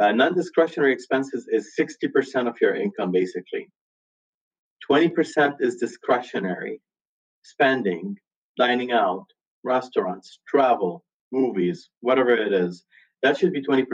Uh, 0.00 0.12
non-discretionary 0.12 0.92
expenses 0.92 1.46
is 1.50 1.74
60% 1.78 2.48
of 2.48 2.56
your 2.60 2.74
income, 2.74 3.12
basically. 3.12 3.68
20% 4.90 5.56
is 5.60 5.76
discretionary 5.76 6.80
spending, 7.42 8.16
dining 8.58 8.92
out, 8.92 9.26
restaurants, 9.62 10.40
travel, 10.48 11.04
movies, 11.32 11.90
whatever 12.00 12.30
it 12.30 12.52
is. 12.52 12.84
That 13.22 13.36
should 13.36 13.52
be 13.52 13.62
20%. 13.62 13.86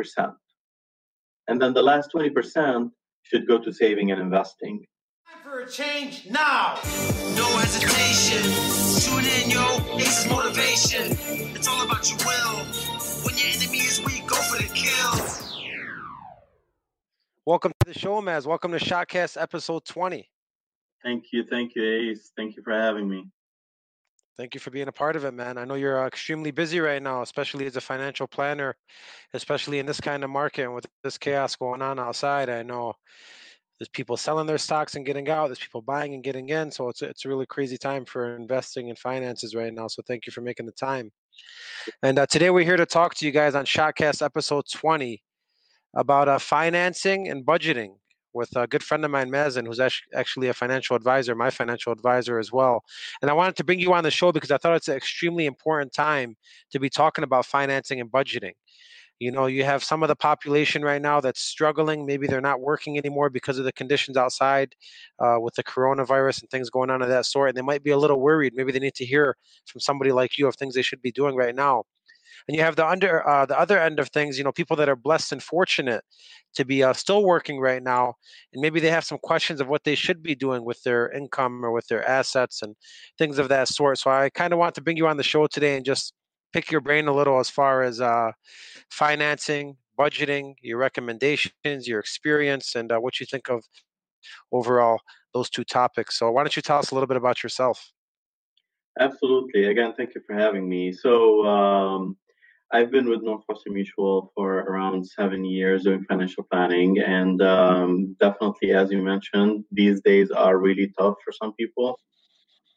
And 1.48 1.60
then 1.60 1.74
the 1.74 1.82
last 1.82 2.10
20% 2.14 2.90
should 3.22 3.48
go 3.48 3.58
to 3.58 3.72
saving 3.72 4.12
and 4.12 4.20
investing. 4.20 4.84
Time 5.28 5.42
for 5.42 5.60
a 5.60 5.68
change 5.68 6.26
now. 6.30 6.78
No 7.34 7.46
hesitation. 7.58 8.42
Tune 9.02 9.24
in, 9.24 9.50
yo. 9.50 9.98
Ace 9.98 10.28
motivation. 10.28 11.16
It's 11.56 11.66
all 11.66 11.84
about 11.84 12.08
your 12.08 12.18
will. 12.18 12.64
When 13.24 13.36
your 13.36 13.48
enemy 13.48 13.78
is 13.78 14.00
weak, 14.04 14.26
go 14.28 14.36
for 14.36 14.62
the 14.62 14.70
kill. 14.72 15.45
Welcome 17.46 17.70
to 17.78 17.92
the 17.92 17.96
show, 17.96 18.20
Maz. 18.20 18.44
Welcome 18.44 18.72
to 18.72 18.78
Shotcast 18.78 19.40
episode 19.40 19.84
20. 19.84 20.28
Thank 21.04 21.26
you. 21.32 21.44
Thank 21.48 21.76
you, 21.76 21.84
Ace. 21.84 22.32
Thank 22.36 22.56
you 22.56 22.62
for 22.64 22.72
having 22.72 23.08
me. 23.08 23.24
Thank 24.36 24.54
you 24.54 24.58
for 24.58 24.72
being 24.72 24.88
a 24.88 24.92
part 24.92 25.14
of 25.14 25.24
it, 25.24 25.32
man. 25.32 25.56
I 25.56 25.64
know 25.64 25.74
you're 25.74 26.02
uh, 26.02 26.08
extremely 26.08 26.50
busy 26.50 26.80
right 26.80 27.00
now, 27.00 27.22
especially 27.22 27.66
as 27.66 27.76
a 27.76 27.80
financial 27.80 28.26
planner, 28.26 28.74
especially 29.32 29.78
in 29.78 29.86
this 29.86 30.00
kind 30.00 30.24
of 30.24 30.30
market 30.30 30.64
and 30.64 30.74
with 30.74 30.86
this 31.04 31.18
chaos 31.18 31.54
going 31.54 31.82
on 31.82 32.00
outside. 32.00 32.48
I 32.48 32.64
know 32.64 32.94
there's 33.78 33.90
people 33.90 34.16
selling 34.16 34.48
their 34.48 34.58
stocks 34.58 34.96
and 34.96 35.06
getting 35.06 35.28
out. 35.28 35.46
There's 35.46 35.60
people 35.60 35.82
buying 35.82 36.14
and 36.14 36.24
getting 36.24 36.48
in. 36.48 36.72
So 36.72 36.88
it's 36.88 37.00
it's 37.00 37.26
a 37.26 37.28
really 37.28 37.46
crazy 37.46 37.78
time 37.78 38.04
for 38.06 38.34
investing 38.34 38.88
in 38.88 38.96
finances 38.96 39.54
right 39.54 39.72
now. 39.72 39.86
So 39.86 40.02
thank 40.08 40.26
you 40.26 40.32
for 40.32 40.40
making 40.40 40.66
the 40.66 40.72
time. 40.72 41.12
And 42.02 42.18
uh, 42.18 42.26
today 42.26 42.50
we're 42.50 42.64
here 42.64 42.76
to 42.76 42.86
talk 42.86 43.14
to 43.14 43.24
you 43.24 43.30
guys 43.30 43.54
on 43.54 43.66
Shotcast 43.66 44.20
episode 44.20 44.64
20 44.68 45.22
about 45.96 46.28
uh, 46.28 46.38
financing 46.38 47.28
and 47.28 47.44
budgeting 47.44 47.94
with 48.34 48.54
a 48.54 48.66
good 48.66 48.82
friend 48.82 49.04
of 49.04 49.10
mine, 49.10 49.30
Mazen, 49.30 49.66
who's 49.66 49.80
actually 50.14 50.48
a 50.48 50.54
financial 50.54 50.94
advisor, 50.94 51.34
my 51.34 51.50
financial 51.50 51.90
advisor 51.92 52.38
as 52.38 52.52
well. 52.52 52.84
And 53.22 53.30
I 53.30 53.34
wanted 53.34 53.56
to 53.56 53.64
bring 53.64 53.80
you 53.80 53.94
on 53.94 54.04
the 54.04 54.10
show 54.10 54.30
because 54.30 54.50
I 54.50 54.58
thought 54.58 54.76
it's 54.76 54.88
an 54.88 54.96
extremely 54.96 55.46
important 55.46 55.92
time 55.94 56.36
to 56.70 56.78
be 56.78 56.90
talking 56.90 57.24
about 57.24 57.46
financing 57.46 57.98
and 57.98 58.12
budgeting. 58.12 58.52
You 59.18 59.30
know, 59.32 59.46
you 59.46 59.64
have 59.64 59.82
some 59.82 60.02
of 60.02 60.08
the 60.08 60.16
population 60.16 60.82
right 60.82 61.00
now 61.00 61.22
that's 61.22 61.40
struggling. 61.40 62.04
Maybe 62.04 62.26
they're 62.26 62.42
not 62.42 62.60
working 62.60 62.98
anymore 62.98 63.30
because 63.30 63.58
of 63.58 63.64
the 63.64 63.72
conditions 63.72 64.18
outside 64.18 64.74
uh, 65.18 65.36
with 65.40 65.54
the 65.54 65.64
coronavirus 65.64 66.42
and 66.42 66.50
things 66.50 66.68
going 66.68 66.90
on 66.90 67.00
of 67.00 67.08
that 67.08 67.24
sort. 67.24 67.48
And 67.48 67.56
they 67.56 67.62
might 67.62 67.82
be 67.82 67.92
a 67.92 67.96
little 67.96 68.20
worried. 68.20 68.52
Maybe 68.54 68.72
they 68.72 68.78
need 68.78 68.94
to 68.96 69.06
hear 69.06 69.34
from 69.64 69.80
somebody 69.80 70.12
like 70.12 70.36
you 70.36 70.46
of 70.46 70.56
things 70.56 70.74
they 70.74 70.82
should 70.82 71.00
be 71.00 71.12
doing 71.12 71.34
right 71.34 71.54
now 71.54 71.84
and 72.46 72.56
you 72.56 72.62
have 72.62 72.76
the 72.76 72.86
under 72.86 73.26
uh, 73.28 73.46
the 73.46 73.58
other 73.58 73.78
end 73.78 73.98
of 73.98 74.08
things 74.08 74.38
you 74.38 74.44
know 74.44 74.52
people 74.52 74.76
that 74.76 74.88
are 74.88 74.96
blessed 74.96 75.32
and 75.32 75.42
fortunate 75.42 76.02
to 76.54 76.64
be 76.64 76.82
uh, 76.82 76.92
still 76.92 77.24
working 77.24 77.60
right 77.60 77.82
now 77.82 78.14
and 78.52 78.60
maybe 78.60 78.80
they 78.80 78.90
have 78.90 79.04
some 79.04 79.18
questions 79.18 79.60
of 79.60 79.68
what 79.68 79.84
they 79.84 79.94
should 79.94 80.22
be 80.22 80.34
doing 80.34 80.64
with 80.64 80.82
their 80.82 81.10
income 81.12 81.64
or 81.64 81.72
with 81.72 81.86
their 81.88 82.06
assets 82.08 82.62
and 82.62 82.74
things 83.18 83.38
of 83.38 83.48
that 83.48 83.68
sort 83.68 83.98
so 83.98 84.10
i 84.10 84.28
kind 84.30 84.52
of 84.52 84.58
want 84.58 84.74
to 84.74 84.80
bring 84.80 84.96
you 84.96 85.06
on 85.06 85.16
the 85.16 85.22
show 85.22 85.46
today 85.46 85.76
and 85.76 85.84
just 85.84 86.12
pick 86.52 86.70
your 86.70 86.80
brain 86.80 87.08
a 87.08 87.14
little 87.14 87.38
as 87.38 87.50
far 87.50 87.82
as 87.82 88.00
uh, 88.00 88.30
financing 88.90 89.76
budgeting 89.98 90.54
your 90.62 90.78
recommendations 90.78 91.86
your 91.86 92.00
experience 92.00 92.74
and 92.74 92.92
uh, 92.92 92.98
what 92.98 93.20
you 93.20 93.26
think 93.26 93.48
of 93.48 93.64
overall 94.52 95.00
those 95.34 95.50
two 95.50 95.64
topics 95.64 96.18
so 96.18 96.30
why 96.30 96.42
don't 96.42 96.56
you 96.56 96.62
tell 96.62 96.78
us 96.78 96.90
a 96.90 96.94
little 96.94 97.06
bit 97.06 97.16
about 97.16 97.42
yourself 97.42 97.92
Absolutely. 98.98 99.66
Again, 99.66 99.92
thank 99.96 100.14
you 100.14 100.22
for 100.26 100.34
having 100.34 100.68
me. 100.68 100.92
So, 100.92 101.44
um, 101.44 102.16
I've 102.72 102.90
been 102.90 103.08
with 103.08 103.22
Northwestern 103.22 103.74
Mutual 103.74 104.32
for 104.34 104.58
around 104.58 105.06
seven 105.06 105.44
years 105.44 105.84
doing 105.84 106.04
financial 106.08 106.44
planning, 106.50 106.98
and 106.98 107.40
um, 107.40 108.16
definitely, 108.18 108.72
as 108.72 108.90
you 108.90 109.02
mentioned, 109.02 109.64
these 109.70 110.00
days 110.00 110.30
are 110.32 110.58
really 110.58 110.92
tough 110.98 111.14
for 111.24 111.32
some 111.32 111.52
people. 111.54 111.98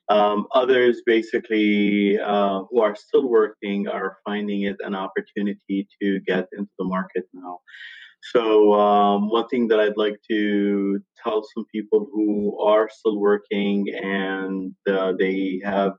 Um, 0.09 0.47
others, 0.53 1.01
basically, 1.05 2.19
uh, 2.19 2.63
who 2.69 2.81
are 2.81 2.95
still 2.95 3.27
working, 3.27 3.87
are 3.87 4.17
finding 4.25 4.63
it 4.63 4.75
an 4.81 4.95
opportunity 4.95 5.87
to 6.01 6.19
get 6.21 6.47
into 6.51 6.71
the 6.77 6.85
market 6.85 7.25
now. 7.33 7.59
So, 8.31 8.73
um, 8.73 9.29
one 9.29 9.47
thing 9.47 9.67
that 9.69 9.79
I'd 9.79 9.97
like 9.97 10.19
to 10.29 10.99
tell 11.23 11.43
some 11.55 11.65
people 11.73 12.07
who 12.11 12.59
are 12.59 12.89
still 12.91 13.19
working 13.19 13.87
and 13.89 14.73
uh, 14.87 15.13
they 15.17 15.61
have 15.63 15.93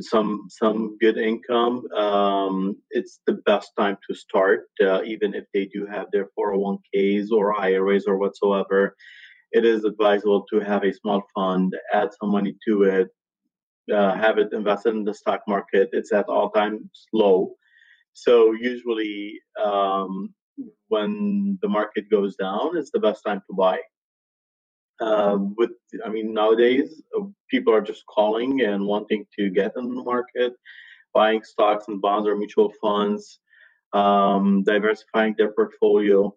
some 0.00 0.46
some 0.48 0.96
good 1.00 1.18
income, 1.18 1.86
um, 1.92 2.76
it's 2.90 3.20
the 3.26 3.34
best 3.46 3.72
time 3.78 3.96
to 4.08 4.14
start. 4.14 4.68
Uh, 4.80 5.02
even 5.04 5.34
if 5.34 5.44
they 5.52 5.66
do 5.66 5.86
have 5.86 6.06
their 6.12 6.28
401ks 6.38 7.30
or 7.30 7.60
IRAs 7.60 8.06
or 8.06 8.18
whatsoever, 8.18 8.94
it 9.52 9.64
is 9.64 9.84
advisable 9.84 10.44
to 10.50 10.60
have 10.60 10.84
a 10.84 10.92
small 10.92 11.22
fund, 11.34 11.74
add 11.92 12.10
some 12.20 12.30
money 12.30 12.54
to 12.66 12.82
it, 12.82 13.08
uh, 13.92 14.14
have 14.14 14.38
it 14.38 14.52
invested 14.52 14.94
in 14.94 15.04
the 15.04 15.14
stock 15.14 15.42
market. 15.48 15.88
It's 15.92 16.12
at 16.12 16.28
all 16.28 16.50
times 16.50 17.06
low, 17.12 17.54
so 18.12 18.52
usually 18.52 19.40
um, 19.62 20.34
when 20.88 21.58
the 21.62 21.68
market 21.68 22.10
goes 22.10 22.36
down, 22.36 22.76
it's 22.76 22.90
the 22.90 23.00
best 23.00 23.22
time 23.24 23.40
to 23.48 23.54
buy. 23.56 23.78
Um, 25.00 25.54
with, 25.56 25.70
I 26.04 26.08
mean, 26.08 26.34
nowadays 26.34 27.02
uh, 27.16 27.24
people 27.48 27.72
are 27.72 27.80
just 27.80 28.04
calling 28.06 28.62
and 28.62 28.84
wanting 28.84 29.26
to 29.38 29.50
get 29.50 29.72
in 29.76 29.94
the 29.94 30.02
market, 30.02 30.54
buying 31.14 31.42
stocks 31.44 31.86
and 31.88 32.00
bonds 32.00 32.28
or 32.28 32.36
mutual 32.36 32.72
funds, 32.82 33.38
um, 33.92 34.64
diversifying 34.64 35.34
their 35.38 35.52
portfolio. 35.52 36.34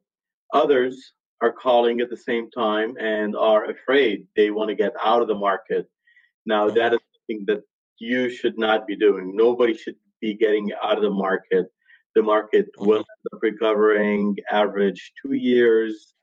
Others 0.54 1.14
are 1.42 1.52
calling 1.52 2.02
at 2.02 2.10
the 2.10 2.18
same 2.18 2.50
time 2.52 2.96
and 3.00 3.36
are 3.36 3.70
afraid 3.70 4.28
they 4.36 4.52
want 4.52 4.70
to 4.70 4.76
get 4.76 4.94
out 5.04 5.22
of 5.22 5.28
the 5.28 5.36
market. 5.36 5.88
Now, 6.46 6.68
mm-hmm. 6.68 6.78
that 6.78 6.94
is 6.94 7.00
something 7.14 7.46
that 7.48 7.64
you 7.98 8.30
should 8.30 8.58
not 8.58 8.88
be 8.88 8.96
doing. 8.96 9.36
Nobody 9.36 9.76
should 9.76 9.96
be 10.20 10.36
getting 10.36 10.72
out 10.84 10.98
of 10.98 11.04
the 11.04 11.10
market. 11.10 11.68
The 12.16 12.22
market 12.22 12.68
will 12.78 13.00
mm-hmm. 13.00 13.00
end 13.00 13.34
up 13.34 13.40
recovering 13.42 14.38
average 14.52 15.14
two 15.22 15.34
years 15.34 16.14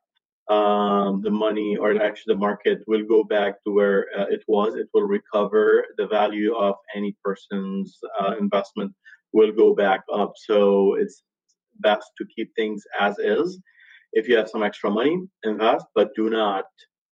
um, 0.49 1.21
the 1.23 1.31
money 1.31 1.77
or 1.77 2.01
actually 2.03 2.35
the 2.35 2.41
market 2.41 2.79
will 2.87 3.05
go 3.05 3.23
back 3.23 3.63
to 3.65 3.73
where 3.73 4.07
uh, 4.19 4.27
it 4.31 4.43
was. 4.49 4.75
It 4.75 4.89
will 4.95 5.03
recover. 5.03 5.85
The 5.99 6.07
value 6.07 6.55
of 6.55 6.77
any 6.95 7.17
person's 7.23 7.99
uh, 8.21 8.35
investment 8.41 8.93
will 9.33 9.53
go 9.53 9.75
back 9.75 10.01
up. 10.13 10.33
So 10.37 10.95
it's 10.95 11.23
best 11.81 12.11
to 12.19 12.25
keep 12.35 12.51
things 12.57 12.83
as 12.99 13.19
is. 13.19 13.61
If 14.13 14.27
you 14.27 14.37
have 14.39 14.49
some 14.49 14.63
extra 14.63 14.91
money, 14.91 15.19
invest, 15.43 15.85
but 15.95 16.15
do 16.17 16.31
not 16.31 16.65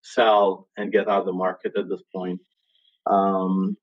sell 0.03 0.68
and 0.78 0.91
get 0.91 1.08
out 1.08 1.20
of 1.20 1.26
the 1.26 1.32
market 1.32 1.72
at 1.76 1.88
this 1.91 2.03
point. 2.14 2.41
Um, 3.06 3.76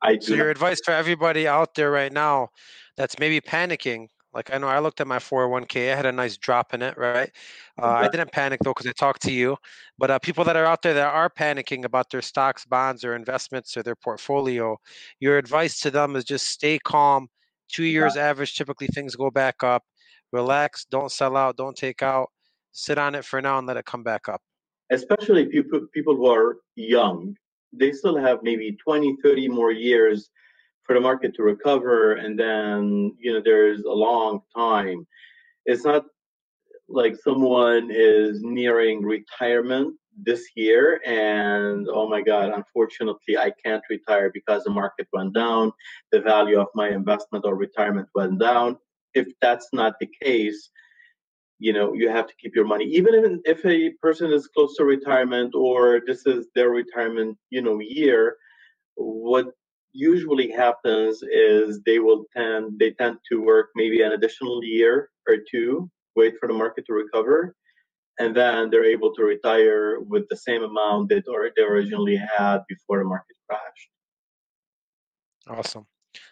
I 0.00 0.18
so 0.20 0.34
your 0.34 0.50
advice 0.50 0.80
for 0.84 0.92
everybody 0.92 1.48
out 1.48 1.74
there 1.74 1.90
right 1.90 2.12
now 2.12 2.48
that's 2.96 3.18
maybe 3.18 3.40
panicking 3.40 4.06
like 4.34 4.52
I 4.52 4.58
know 4.58 4.68
I 4.68 4.78
looked 4.78 5.00
at 5.00 5.06
my 5.06 5.18
401k, 5.18 5.92
I 5.92 5.96
had 5.96 6.06
a 6.06 6.12
nice 6.12 6.36
drop 6.36 6.72
in 6.74 6.82
it, 6.82 6.96
right? 6.96 7.30
Uh, 7.80 7.86
I 7.86 8.08
didn't 8.08 8.32
panic 8.32 8.60
though 8.62 8.70
because 8.70 8.86
I 8.86 8.92
talked 8.92 9.22
to 9.22 9.32
you. 9.32 9.56
But 9.98 10.10
uh, 10.10 10.18
people 10.18 10.44
that 10.44 10.56
are 10.56 10.64
out 10.64 10.82
there 10.82 10.94
that 10.94 11.12
are 11.12 11.30
panicking 11.30 11.84
about 11.84 12.10
their 12.10 12.22
stocks, 12.22 12.64
bonds, 12.64 13.04
or 13.04 13.14
investments 13.14 13.76
or 13.76 13.82
their 13.82 13.96
portfolio, 13.96 14.78
your 15.20 15.38
advice 15.38 15.80
to 15.80 15.90
them 15.90 16.16
is 16.16 16.24
just 16.24 16.46
stay 16.46 16.78
calm. 16.78 17.28
Two 17.70 17.84
years 17.84 18.16
yeah. 18.16 18.28
average, 18.28 18.54
typically 18.54 18.86
things 18.88 19.16
go 19.16 19.30
back 19.30 19.62
up. 19.62 19.82
Relax, 20.32 20.86
don't 20.86 21.12
sell 21.12 21.36
out, 21.36 21.56
don't 21.56 21.76
take 21.76 22.02
out. 22.02 22.28
Sit 22.72 22.96
on 22.98 23.14
it 23.14 23.24
for 23.24 23.42
now 23.42 23.58
and 23.58 23.66
let 23.66 23.76
it 23.76 23.84
come 23.84 24.02
back 24.02 24.28
up. 24.28 24.40
Especially 24.90 25.46
people 25.46 25.86
people 25.92 26.16
who 26.16 26.26
are 26.26 26.58
young, 26.74 27.34
they 27.72 27.92
still 27.92 28.16
have 28.16 28.42
maybe 28.42 28.76
20, 28.82 29.16
30 29.22 29.48
more 29.48 29.70
years 29.70 30.30
for 30.92 30.98
the 30.98 31.00
market 31.00 31.34
to 31.34 31.42
recover 31.42 32.14
and 32.16 32.38
then 32.38 33.16
you 33.18 33.32
know 33.32 33.40
there's 33.42 33.82
a 33.84 33.98
long 34.08 34.40
time. 34.54 35.06
It's 35.64 35.84
not 35.86 36.04
like 36.86 37.16
someone 37.16 37.88
is 37.90 38.42
nearing 38.42 39.02
retirement 39.02 39.96
this 40.22 40.44
year 40.54 41.00
and 41.06 41.88
oh 41.90 42.06
my 42.06 42.20
god 42.20 42.50
unfortunately 42.54 43.38
i 43.38 43.50
can't 43.64 43.82
retire 43.88 44.30
because 44.34 44.62
the 44.64 44.70
market 44.70 45.06
went 45.14 45.32
down 45.34 45.72
the 46.10 46.20
value 46.20 46.60
of 46.60 46.66
my 46.74 46.90
investment 46.90 47.46
or 47.46 47.54
retirement 47.54 48.08
went 48.14 48.38
down. 48.38 48.76
If 49.14 49.28
that's 49.40 49.68
not 49.72 49.94
the 49.98 50.10
case 50.22 50.70
you 51.58 51.72
know 51.72 51.94
you 51.94 52.10
have 52.10 52.26
to 52.26 52.34
keep 52.40 52.54
your 52.54 52.66
money. 52.66 52.84
Even 52.84 53.40
if, 53.46 53.64
a 53.64 53.90
person 54.02 54.30
is 54.30 54.48
close 54.48 54.76
to 54.76 54.84
retirement 54.84 55.54
or 55.54 56.02
this 56.06 56.26
is 56.26 56.48
their 56.54 56.68
retirement 56.68 57.38
you 57.48 57.62
know 57.62 57.78
year 57.80 58.36
what 58.96 59.46
usually 59.92 60.50
happens 60.50 61.22
is 61.22 61.80
they 61.84 61.98
will 61.98 62.24
tend 62.36 62.78
they 62.78 62.92
tend 62.92 63.18
to 63.30 63.40
work 63.42 63.70
maybe 63.74 64.02
an 64.02 64.12
additional 64.12 64.62
year 64.64 65.10
or 65.28 65.36
two, 65.50 65.90
wait 66.16 66.34
for 66.40 66.48
the 66.48 66.54
market 66.54 66.84
to 66.86 66.92
recover, 66.92 67.54
and 68.18 68.34
then 68.34 68.70
they're 68.70 68.84
able 68.84 69.14
to 69.14 69.22
retire 69.22 70.00
with 70.00 70.24
the 70.28 70.36
same 70.36 70.62
amount 70.62 71.08
that 71.10 71.24
or 71.28 71.50
they 71.56 71.62
originally 71.62 72.16
had 72.16 72.58
before 72.68 72.98
the 72.98 73.04
market 73.04 73.36
crashed. 73.48 73.88
Awesome. 75.48 75.86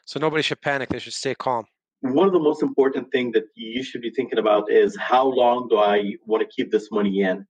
So 0.04 0.20
nobody 0.20 0.42
should 0.42 0.60
panic. 0.60 0.88
They 0.88 0.98
should 0.98 1.12
stay 1.12 1.34
calm. 1.34 1.66
one 2.00 2.26
of 2.26 2.32
the 2.32 2.40
most 2.40 2.62
important 2.62 3.12
things 3.12 3.32
that 3.34 3.44
you 3.54 3.82
should 3.82 4.00
be 4.00 4.10
thinking 4.10 4.38
about 4.38 4.70
is 4.70 4.96
how 4.96 5.26
long 5.26 5.68
do 5.68 5.76
I 5.78 6.16
want 6.26 6.42
to 6.42 6.48
keep 6.54 6.70
this 6.70 6.90
money 6.90 7.20
in? 7.20 7.46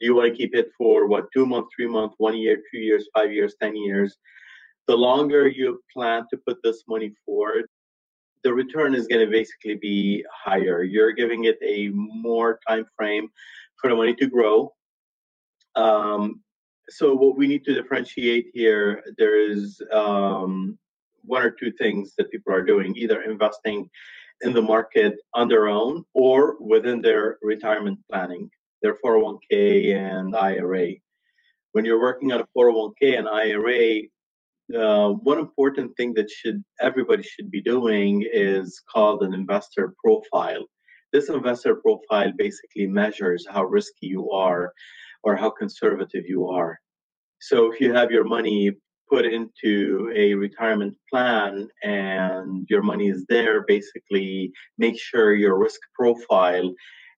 Do 0.00 0.06
you 0.06 0.14
want 0.16 0.30
to 0.32 0.36
keep 0.36 0.54
it 0.54 0.70
for 0.76 1.06
what, 1.06 1.26
two 1.32 1.46
months, 1.46 1.70
three 1.76 1.86
months, 1.86 2.16
one 2.18 2.36
year, 2.36 2.56
two 2.72 2.80
years, 2.80 3.08
five 3.14 3.32
years, 3.32 3.54
10 3.60 3.76
years? 3.76 4.16
The 4.88 4.96
longer 4.96 5.48
you 5.48 5.80
plan 5.92 6.26
to 6.30 6.36
put 6.46 6.58
this 6.62 6.82
money 6.88 7.12
forward, 7.24 7.66
the 8.42 8.52
return 8.52 8.94
is 8.94 9.06
going 9.06 9.24
to 9.24 9.30
basically 9.30 9.76
be 9.76 10.24
higher. 10.32 10.82
You're 10.82 11.12
giving 11.12 11.44
it 11.44 11.58
a 11.62 11.88
more 11.90 12.58
time 12.66 12.86
frame 12.96 13.28
for 13.80 13.88
the 13.90 13.96
money 13.96 14.14
to 14.16 14.26
grow. 14.26 14.72
Um, 15.76 16.40
so 16.88 17.14
what 17.14 17.36
we 17.36 17.46
need 17.46 17.64
to 17.64 17.74
differentiate 17.74 18.46
here, 18.52 19.02
there 19.16 19.40
is 19.40 19.80
um, 19.92 20.78
one 21.24 21.42
or 21.42 21.50
two 21.50 21.72
things 21.72 22.14
that 22.18 22.30
people 22.30 22.52
are 22.52 22.64
doing, 22.64 22.94
either 22.96 23.22
investing 23.22 23.88
in 24.42 24.52
the 24.52 24.62
market 24.62 25.14
on 25.34 25.48
their 25.48 25.68
own 25.68 26.04
or 26.14 26.56
within 26.60 27.00
their 27.00 27.38
retirement 27.42 27.98
planning, 28.10 28.50
their 28.82 28.96
401k 29.04 29.96
and 29.96 30.34
IRA. 30.34 30.94
When 31.72 31.84
you're 31.84 32.00
working 32.00 32.32
on 32.32 32.40
a 32.40 32.46
401k 32.56 33.18
and 33.18 33.28
IRA, 33.28 34.02
uh, 34.74 35.10
one 35.10 35.38
important 35.38 35.96
thing 35.96 36.14
that 36.14 36.30
should 36.30 36.62
everybody 36.80 37.22
should 37.22 37.50
be 37.50 37.62
doing 37.62 38.26
is 38.32 38.80
called 38.92 39.22
an 39.22 39.34
investor 39.34 39.94
profile. 40.02 40.64
This 41.12 41.28
investor 41.28 41.76
profile 41.76 42.32
basically 42.36 42.86
measures 42.86 43.46
how 43.48 43.64
risky 43.64 44.06
you 44.06 44.30
are 44.30 44.72
or 45.22 45.36
how 45.36 45.50
conservative 45.50 46.24
you 46.26 46.48
are. 46.48 46.78
So 47.40 47.70
if 47.72 47.80
you 47.80 47.92
have 47.92 48.10
your 48.10 48.24
money 48.24 48.72
put 49.10 49.26
into 49.26 50.10
a 50.16 50.32
retirement 50.34 50.96
plan 51.10 51.68
and 51.82 52.66
your 52.70 52.82
money 52.82 53.08
is 53.08 53.26
there, 53.28 53.64
basically 53.66 54.52
make 54.78 54.98
sure 54.98 55.34
your 55.34 55.58
risk 55.58 55.80
profile 55.94 56.72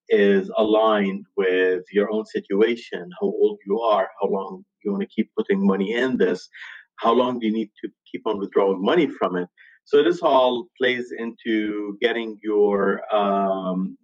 is 0.09 0.51
aligned 0.57 1.25
with 1.37 1.85
your 1.93 2.11
own 2.11 2.27
situation, 2.27 3.09
how 3.21 3.27
old 3.27 3.59
you 3.67 3.81
are, 3.81 4.09
how 4.21 4.29
long 4.29 4.65
you 4.83 4.91
want 4.91 5.03
to 5.03 5.15
keep 5.15 5.31
putting 5.37 5.65
money 5.65 5.95
in 5.95 6.17
this, 6.17 6.49
how 6.97 7.13
long 7.13 7.39
do 7.39 7.47
you 7.47 7.53
need 7.53 7.71
to 7.83 7.91
keep 8.11 8.27
on 8.27 8.39
withdrawing 8.39 8.83
money 8.83 9.09
from 9.09 9.37
it. 9.37 9.49
So 9.85 10.03
this 10.03 10.21
all 10.21 10.69
plays 10.81 11.13
into 11.17 11.99
getting 12.01 12.39
your 12.43 13.03
um, 13.15 13.99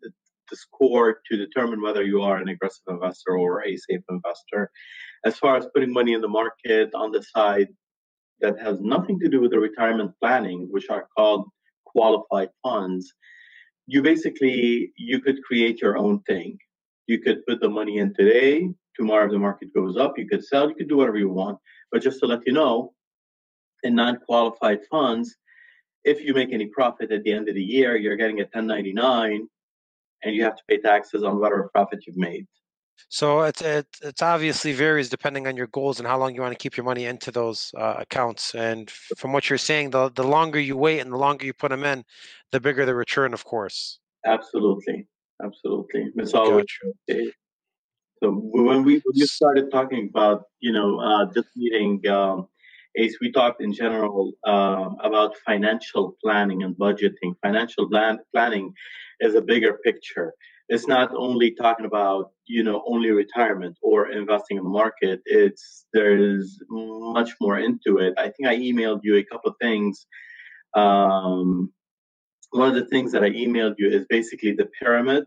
the 0.51 0.57
score 0.57 1.21
to 1.31 1.37
determine 1.37 1.81
whether 1.81 2.03
you 2.03 2.23
are 2.23 2.37
an 2.37 2.49
aggressive 2.49 2.83
investor 2.89 3.39
or 3.39 3.65
a 3.65 3.77
safe 3.77 4.03
investor. 4.11 4.71
As 5.25 5.39
far 5.39 5.57
as 5.57 5.67
putting 5.75 5.93
money 5.93 6.13
in 6.13 6.21
the 6.21 6.29
market 6.29 6.91
on 6.95 7.13
the 7.13 7.23
side 7.23 7.69
that 8.41 8.59
has 8.61 8.81
nothing 8.81 9.19
to 9.21 9.29
do 9.29 9.41
with 9.41 9.53
the 9.53 9.61
retirement 9.61 10.13
planning, 10.21 10.67
which 10.71 10.91
are 10.91 11.07
called 11.17 11.49
qualified 11.87 12.49
funds, 12.63 13.13
you 13.87 14.03
basically 14.03 14.93
you 14.97 15.21
could 15.21 15.43
create 15.43 15.81
your 15.81 15.97
own 15.97 16.21
thing. 16.23 16.59
You 17.07 17.21
could 17.21 17.45
put 17.47 17.61
the 17.61 17.69
money 17.69 17.99
in 17.99 18.15
today. 18.15 18.69
Tomorrow, 18.97 19.27
if 19.27 19.33
the 19.33 19.39
market 19.39 19.73
goes 19.75 19.97
up, 19.97 20.19
you 20.19 20.29
could 20.29 20.45
sell. 20.45 20.69
You 20.69 20.75
could 20.75 20.89
do 20.89 20.97
whatever 20.97 21.19
you 21.19 21.31
want. 21.31 21.59
But 21.91 22.03
just 22.03 22.21
to 22.21 22.27
let 22.27 22.41
you 22.47 22.53
know, 22.53 22.93
in 23.83 23.95
non-qualified 23.95 24.81
funds, 24.91 25.37
if 26.05 26.23
you 26.23 26.35
make 26.35 26.53
any 26.53 26.67
profit 26.67 27.11
at 27.13 27.25
the 27.25 27.33
end 27.33 27.49
of 27.49 27.55
the 27.55 27.63
year, 27.63 27.97
you're 27.97 28.17
getting 28.17 28.41
a 28.41 28.45
1099 28.45 29.49
and 30.23 30.35
you 30.35 30.45
have 30.45 30.57
to 30.57 30.63
pay 30.69 30.79
taxes 30.79 31.23
on 31.23 31.41
whatever 31.41 31.71
profit 31.73 32.05
you've 32.07 32.17
made. 32.17 32.47
So 33.09 33.41
it, 33.43 33.61
it 33.63 33.87
it's 34.03 34.23
obviously 34.23 34.73
varies 34.73 35.09
depending 35.09 35.47
on 35.47 35.57
your 35.57 35.69
goals 35.69 35.99
and 35.99 36.07
how 36.07 36.19
long 36.19 36.35
you 36.35 36.43
want 36.43 36.53
to 36.53 36.59
keep 36.59 36.77
your 36.77 36.85
money 36.85 37.07
into 37.07 37.31
those 37.31 37.73
uh, 37.77 37.95
accounts. 37.99 38.55
And 38.55 38.91
from 38.91 39.33
what 39.33 39.49
you're 39.49 39.59
saying, 39.59 39.91
the 39.91 40.11
the 40.11 40.23
longer 40.23 40.61
you 40.61 40.77
wait 40.77 41.01
and 41.01 41.11
the 41.11 41.17
longer 41.17 41.47
you 41.47 41.55
put 41.55 41.71
them 41.71 41.85
in, 41.85 42.05
the 42.53 42.61
bigger 42.61 42.85
the 42.85 42.95
return, 42.95 43.33
of 43.33 43.45
course. 43.45 43.99
Absolutely, 44.27 45.07
absolutely. 45.43 46.11
It's 46.17 46.35
always 46.35 46.67
gotcha. 47.09 47.33
So 48.23 48.31
when 48.33 48.85
we 48.85 48.95
when 48.95 49.15
you 49.15 49.27
started 49.27 49.71
talking 49.71 50.09
about 50.11 50.45
you 50.61 50.73
know 50.73 51.01
uh, 51.01 51.25
this 51.35 51.47
meeting, 51.57 52.07
um, 52.09 52.49
Ace, 52.97 53.17
we 53.21 53.33
talked 53.33 53.63
in 53.63 53.73
general 53.73 54.33
uh, 54.47 54.91
about 55.03 55.37
financial 55.47 56.17
planning 56.23 56.63
and 56.63 56.77
budgeting. 56.77 57.35
Financial 57.43 57.89
plan- 57.89 58.19
planning 58.33 58.75
is 59.21 59.35
a 59.35 59.41
bigger 59.41 59.79
picture. 59.85 60.35
It's 60.69 60.87
not 60.87 61.11
only 61.17 61.53
talking 61.53 61.87
about 61.87 62.31
you 62.47 62.63
know 62.63 62.83
only 62.87 63.11
retirement 63.11 63.79
or 63.83 64.11
investing 64.11 64.59
in 64.59 64.65
the 64.65 64.71
market. 64.71 65.21
It's 65.25 65.87
there's 65.95 66.59
much 66.69 67.31
more 67.41 67.59
into 67.59 67.99
it. 67.99 68.15
I 68.19 68.29
think 68.29 68.49
I 68.49 68.57
emailed 68.57 69.01
you 69.03 69.17
a 69.17 69.25
couple 69.25 69.51
of 69.51 69.57
things. 69.61 70.07
Um, 70.75 71.73
one 72.51 72.69
of 72.69 72.75
the 72.75 72.87
things 72.87 73.13
that 73.13 73.23
I 73.23 73.31
emailed 73.31 73.77
you 73.79 73.89
is 73.89 74.05
basically 74.11 74.53
the 74.53 74.69
pyramid. 74.81 75.25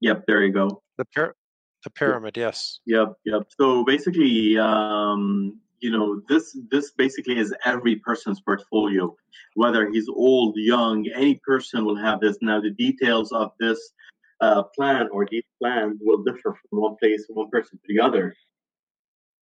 Yep, 0.00 0.24
there 0.26 0.42
you 0.42 0.52
go. 0.52 0.82
The 0.98 1.04
pyramid. 1.06 1.36
The 1.84 1.90
pyramid, 1.90 2.36
yes. 2.36 2.80
Yep, 2.86 3.14
yep. 3.24 3.42
So 3.58 3.84
basically, 3.84 4.56
um, 4.56 5.58
you 5.80 5.90
know, 5.90 6.22
this 6.28 6.56
this 6.70 6.92
basically 6.92 7.38
is 7.38 7.52
every 7.64 7.96
person's 7.96 8.40
portfolio, 8.40 9.14
whether 9.54 9.90
he's 9.90 10.08
old, 10.08 10.54
young, 10.56 11.06
any 11.14 11.40
person 11.44 11.84
will 11.84 11.96
have 11.96 12.20
this. 12.20 12.38
Now, 12.40 12.60
the 12.60 12.70
details 12.70 13.32
of 13.32 13.50
this 13.58 13.80
uh, 14.40 14.62
plan 14.76 15.08
or 15.10 15.26
these 15.28 15.42
plans 15.60 15.98
will 16.00 16.22
differ 16.22 16.54
from 16.54 16.80
one 16.80 16.96
place, 17.02 17.24
one 17.28 17.50
person 17.50 17.78
to 17.78 17.94
the 17.94 18.00
other. 18.00 18.34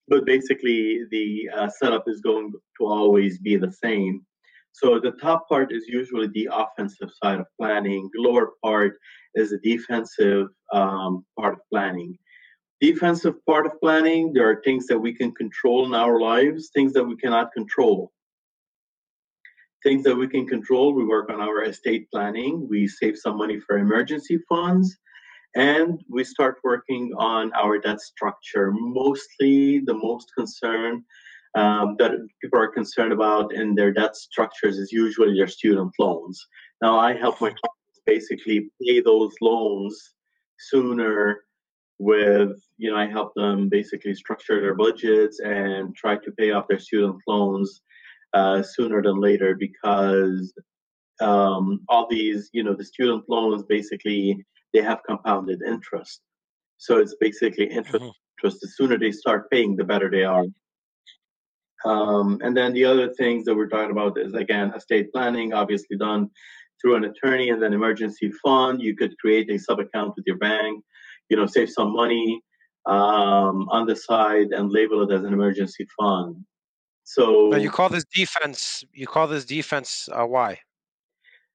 But 0.08 0.24
basically, 0.24 1.04
the 1.10 1.50
uh, 1.54 1.68
setup 1.68 2.04
is 2.06 2.22
going 2.22 2.52
to 2.52 2.86
always 2.86 3.38
be 3.38 3.56
the 3.56 3.70
same. 3.70 4.24
So 4.72 4.98
the 4.98 5.12
top 5.12 5.48
part 5.48 5.72
is 5.72 5.86
usually 5.88 6.28
the 6.28 6.48
offensive 6.52 7.10
side 7.22 7.40
of 7.40 7.46
planning. 7.60 8.08
Lower 8.16 8.52
part 8.64 8.96
is 9.34 9.50
the 9.50 9.58
defensive 9.58 10.48
um, 10.72 11.24
part 11.38 11.54
of 11.54 11.60
planning 11.70 12.16
defensive 12.80 13.34
part 13.46 13.66
of 13.66 13.80
planning, 13.80 14.32
there 14.32 14.48
are 14.48 14.62
things 14.62 14.86
that 14.86 14.98
we 14.98 15.12
can 15.12 15.32
control 15.32 15.86
in 15.86 15.94
our 15.94 16.18
lives, 16.20 16.70
things 16.74 16.92
that 16.94 17.04
we 17.04 17.16
cannot 17.16 17.52
control. 17.52 18.12
Things 19.82 20.02
that 20.04 20.16
we 20.16 20.28
can 20.28 20.46
control, 20.46 20.94
we 20.94 21.04
work 21.04 21.30
on 21.30 21.40
our 21.40 21.64
estate 21.64 22.10
planning, 22.10 22.66
we 22.68 22.86
save 22.86 23.16
some 23.16 23.38
money 23.38 23.58
for 23.58 23.78
emergency 23.78 24.38
funds, 24.48 24.96
and 25.54 26.00
we 26.08 26.22
start 26.22 26.58
working 26.62 27.12
on 27.16 27.52
our 27.54 27.78
debt 27.78 28.00
structure. 28.00 28.72
Mostly, 28.72 29.80
the 29.80 29.94
most 29.94 30.32
concern 30.36 31.04
um, 31.54 31.96
that 31.98 32.12
people 32.40 32.60
are 32.60 32.68
concerned 32.68 33.12
about 33.12 33.52
in 33.52 33.74
their 33.74 33.92
debt 33.92 34.16
structures 34.16 34.78
is 34.78 34.92
usually 34.92 35.36
their 35.36 35.48
student 35.48 35.92
loans. 35.98 36.46
Now, 36.80 36.98
I 36.98 37.14
help 37.14 37.40
my 37.40 37.48
clients 37.48 38.00
basically 38.06 38.70
pay 38.82 39.00
those 39.00 39.32
loans 39.40 40.14
sooner 40.58 41.40
with 42.00 42.56
you 42.78 42.90
know 42.90 42.96
i 42.96 43.06
help 43.06 43.32
them 43.34 43.68
basically 43.68 44.14
structure 44.14 44.60
their 44.60 44.74
budgets 44.74 45.38
and 45.40 45.94
try 45.94 46.16
to 46.16 46.32
pay 46.32 46.50
off 46.50 46.66
their 46.68 46.78
student 46.78 47.16
loans 47.28 47.82
uh, 48.32 48.62
sooner 48.62 49.02
than 49.02 49.20
later 49.20 49.54
because 49.54 50.52
um, 51.20 51.80
all 51.88 52.06
these 52.08 52.48
you 52.52 52.62
know 52.62 52.74
the 52.74 52.84
student 52.84 53.24
loans 53.28 53.62
basically 53.64 54.44
they 54.72 54.82
have 54.82 55.00
compounded 55.06 55.62
interest. 55.66 56.20
So 56.78 56.98
it's 56.98 57.14
basically 57.20 57.66
interest 57.66 58.04
mm-hmm. 58.04 58.38
interest. 58.38 58.60
The 58.60 58.68
sooner 58.68 58.98
they 58.98 59.12
start 59.12 59.50
paying 59.50 59.76
the 59.76 59.84
better 59.84 60.10
they 60.10 60.24
are. 60.24 60.44
Um, 61.84 62.38
and 62.42 62.56
then 62.56 62.72
the 62.72 62.84
other 62.84 63.12
things 63.14 63.44
that 63.46 63.54
we're 63.54 63.68
talking 63.68 63.90
about 63.90 64.18
is 64.18 64.34
again 64.34 64.72
estate 64.74 65.12
planning 65.12 65.52
obviously 65.52 65.96
done 65.96 66.30
through 66.80 66.96
an 66.96 67.04
attorney 67.04 67.50
and 67.50 67.62
then 67.62 67.72
emergency 67.72 68.32
fund. 68.42 68.80
You 68.80 68.96
could 68.96 69.18
create 69.18 69.50
a 69.50 69.58
sub 69.58 69.80
account 69.80 70.14
with 70.16 70.24
your 70.26 70.38
bank 70.38 70.84
you 71.30 71.36
know, 71.36 71.46
save 71.46 71.70
some 71.70 71.92
money 71.92 72.42
um, 72.86 73.68
on 73.70 73.86
the 73.86 73.96
side 73.96 74.48
and 74.50 74.70
label 74.70 75.02
it 75.02 75.14
as 75.14 75.24
an 75.24 75.32
emergency 75.32 75.86
fund. 75.98 76.44
So 77.04 77.48
now 77.50 77.56
you 77.56 77.70
call 77.70 77.88
this 77.88 78.04
defense. 78.04 78.84
You 78.92 79.06
call 79.06 79.26
this 79.26 79.44
defense. 79.44 80.08
Uh, 80.12 80.26
why? 80.26 80.58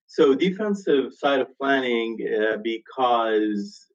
So 0.06 0.34
defensive 0.34 1.12
side 1.14 1.40
of 1.40 1.48
planning 1.58 2.18
uh, 2.22 2.56
because 2.62 3.86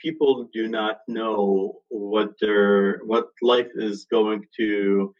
people 0.00 0.48
do 0.52 0.68
not 0.68 0.98
know 1.08 1.80
what 1.88 2.30
their 2.40 2.98
what 3.04 3.28
life 3.42 3.68
is 3.74 4.06
going 4.10 4.44
to 4.56 5.14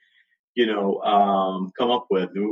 you 0.54 0.66
know 0.66 1.00
um, 1.02 1.72
come 1.78 1.90
up 1.90 2.06
with 2.10 2.30
we, 2.34 2.46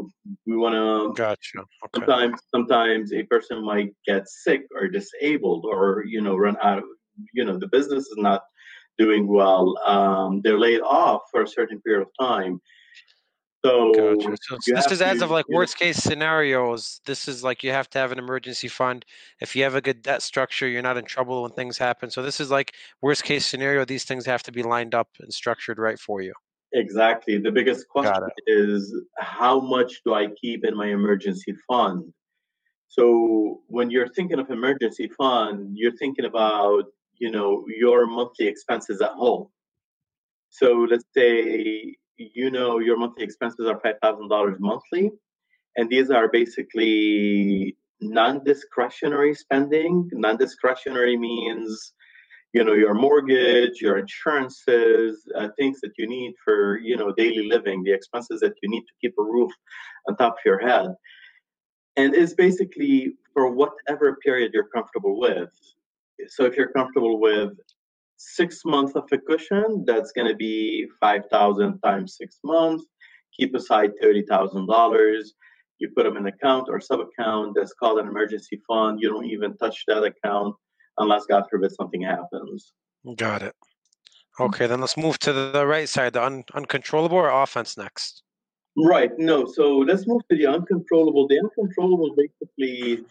we 0.47 0.57
want 0.57 0.75
to 0.75 1.13
gotcha 1.21 1.59
okay. 1.59 1.67
sometimes 1.95 2.41
sometimes 2.51 3.13
a 3.13 3.23
person 3.25 3.65
might 3.65 3.93
get 4.07 4.29
sick 4.29 4.63
or 4.75 4.89
disabled 4.89 5.65
or 5.69 6.05
you 6.07 6.21
know 6.21 6.37
run 6.37 6.57
out 6.63 6.79
of 6.79 6.85
you 7.33 7.45
know 7.45 7.59
the 7.59 7.69
business 7.69 8.07
is 8.07 8.17
not 8.17 8.43
doing 8.99 9.27
well. 9.27 9.77
Um, 9.85 10.41
they're 10.43 10.59
laid 10.59 10.81
off 10.81 11.23
for 11.31 11.43
a 11.43 11.49
certain 11.49 11.81
period 11.81 12.03
of 12.03 12.09
time. 12.19 12.61
So, 13.65 13.93
gotcha. 13.93 14.37
so 14.43 14.59
this 14.67 14.93
is 14.93 15.03
as 15.03 15.23
of 15.23 15.31
like 15.31 15.49
worst 15.49 15.77
case 15.77 15.97
scenarios. 15.97 17.01
This 17.05 17.27
is 17.27 17.43
like 17.43 17.65
you 17.65 17.73
have 17.73 17.91
to 17.91 17.99
have 17.99 18.13
an 18.13 18.19
emergency 18.19 18.69
fund. 18.69 19.05
If 19.41 19.57
you 19.57 19.65
have 19.65 19.75
a 19.75 19.81
good 19.81 20.03
debt 20.03 20.23
structure, 20.23 20.69
you're 20.69 20.83
not 20.83 20.97
in 20.97 21.05
trouble 21.05 21.43
when 21.43 21.51
things 21.53 21.77
happen. 21.77 22.11
So 22.11 22.23
this 22.23 22.39
is 22.39 22.51
like 22.51 22.75
worst 23.03 23.25
case 23.25 23.45
scenario. 23.45 23.85
These 23.85 24.05
things 24.05 24.25
have 24.27 24.45
to 24.45 24.53
be 24.53 24.63
lined 24.63 24.95
up 24.95 25.09
and 25.19 25.33
structured 25.33 25.79
right 25.79 25.99
for 25.99 26.23
you. 26.23 26.33
Exactly. 26.75 27.39
The 27.39 27.51
biggest 27.51 27.89
question 27.89 28.29
is 28.47 28.95
how 29.19 29.59
much 29.59 30.01
do 30.05 30.15
I 30.15 30.29
keep 30.41 30.65
in 30.65 30.77
my 30.77 30.87
emergency 30.87 31.55
fund? 31.67 32.13
So 32.89 33.63
when 33.67 33.91
you're 33.91 34.09
thinking 34.09 34.39
of 34.39 34.51
emergency 34.51 35.09
fund, 35.09 35.73
you're 35.75 35.97
thinking 35.97 36.25
about 36.25 36.85
you 37.19 37.31
know 37.31 37.65
your 37.69 38.07
monthly 38.07 38.47
expenses 38.47 39.01
at 39.01 39.13
home. 39.13 39.49
So 40.51 40.87
let's 40.91 41.05
say 41.17 41.97
you 42.17 42.51
know 42.51 42.79
your 42.79 42.99
monthly 42.99 43.25
expenses 43.25 43.67
are 43.67 43.81
five 43.81 43.97
thousand 44.03 44.29
dollars 44.29 44.59
monthly, 44.61 45.11
and 45.77 45.89
these 45.91 46.11
are 46.11 46.29
basically 46.29 47.77
non-discretionary 48.01 49.35
spending. 49.35 50.09
Non-discretionary 50.13 51.17
means 51.17 51.95
you 52.53 52.65
know 52.65 52.73
your 52.73 52.95
mortgage 52.95 53.81
your 53.83 53.99
insurances 53.99 55.27
uh, 55.37 55.49
things 55.59 55.81
that 55.83 55.93
you 55.99 56.07
need 56.07 56.35
for 56.45 56.79
you 56.79 56.97
know 56.97 57.13
daily 57.13 57.47
living 57.49 57.83
the 57.83 57.93
expenses 57.93 58.41
that 58.41 58.55
you 58.63 58.69
need 58.71 58.83
to 58.83 58.95
keep 59.01 59.15
a 59.19 59.23
roof 59.23 59.53
on 60.09 60.17
top 60.17 60.35
of 60.35 60.45
your 60.45 60.59
head 60.59 60.95
and 61.97 62.15
it's 62.15 62.35
basically 62.35 63.13
for 63.33 63.51
whatever 63.51 64.17
period 64.25 64.53
you're 64.55 64.69
comfortable 64.69 65.19
with 65.21 65.51
so 66.29 66.45
if 66.45 66.57
you're 66.57 66.73
comfortable 66.73 67.21
with 67.21 67.51
six 68.17 68.61
months 68.65 68.95
of 68.95 69.05
a 69.13 69.19
cushion 69.19 69.85
that's 69.87 70.13
going 70.13 70.29
to 70.29 70.35
be 70.35 70.87
5000 71.01 71.79
times 71.81 72.17
six 72.17 72.39
months 72.45 72.85
keep 73.39 73.55
aside 73.55 73.91
$30000 74.03 75.23
you 75.79 75.91
put 75.95 76.05
them 76.05 76.17
in 76.17 76.27
an 76.27 76.33
account 76.33 76.69
or 76.71 76.81
sub 76.81 77.01
account 77.01 77.53
that's 77.55 77.75
called 77.75 77.99
an 77.99 78.09
emergency 78.09 78.61
fund 78.67 78.99
you 79.01 79.11
don't 79.11 79.27
even 79.27 79.57
touch 79.59 79.85
that 79.89 80.03
account 80.03 80.55
unless 80.99 81.27
God 81.27 81.45
forbid 81.51 81.73
something 81.73 82.03
happens. 82.03 82.73
Got 83.17 83.43
it. 83.43 83.55
Hmm. 84.37 84.45
Okay, 84.45 84.67
then 84.67 84.81
let's 84.81 84.97
move 84.97 85.19
to 85.21 85.33
the 85.33 85.67
right 85.67 85.89
side, 85.89 86.13
the 86.13 86.25
un- 86.25 86.45
uncontrollable 86.55 87.17
or 87.17 87.31
offense 87.31 87.77
next. 87.77 88.23
Right. 88.77 89.11
No. 89.19 89.47
So 89.47 89.79
let's 89.79 90.07
move 90.07 90.23
to 90.31 90.37
the 90.37 90.47
uncontrollable. 90.47 91.27
The 91.29 91.39
uncontrollable 91.39 92.15
basically 92.15 93.05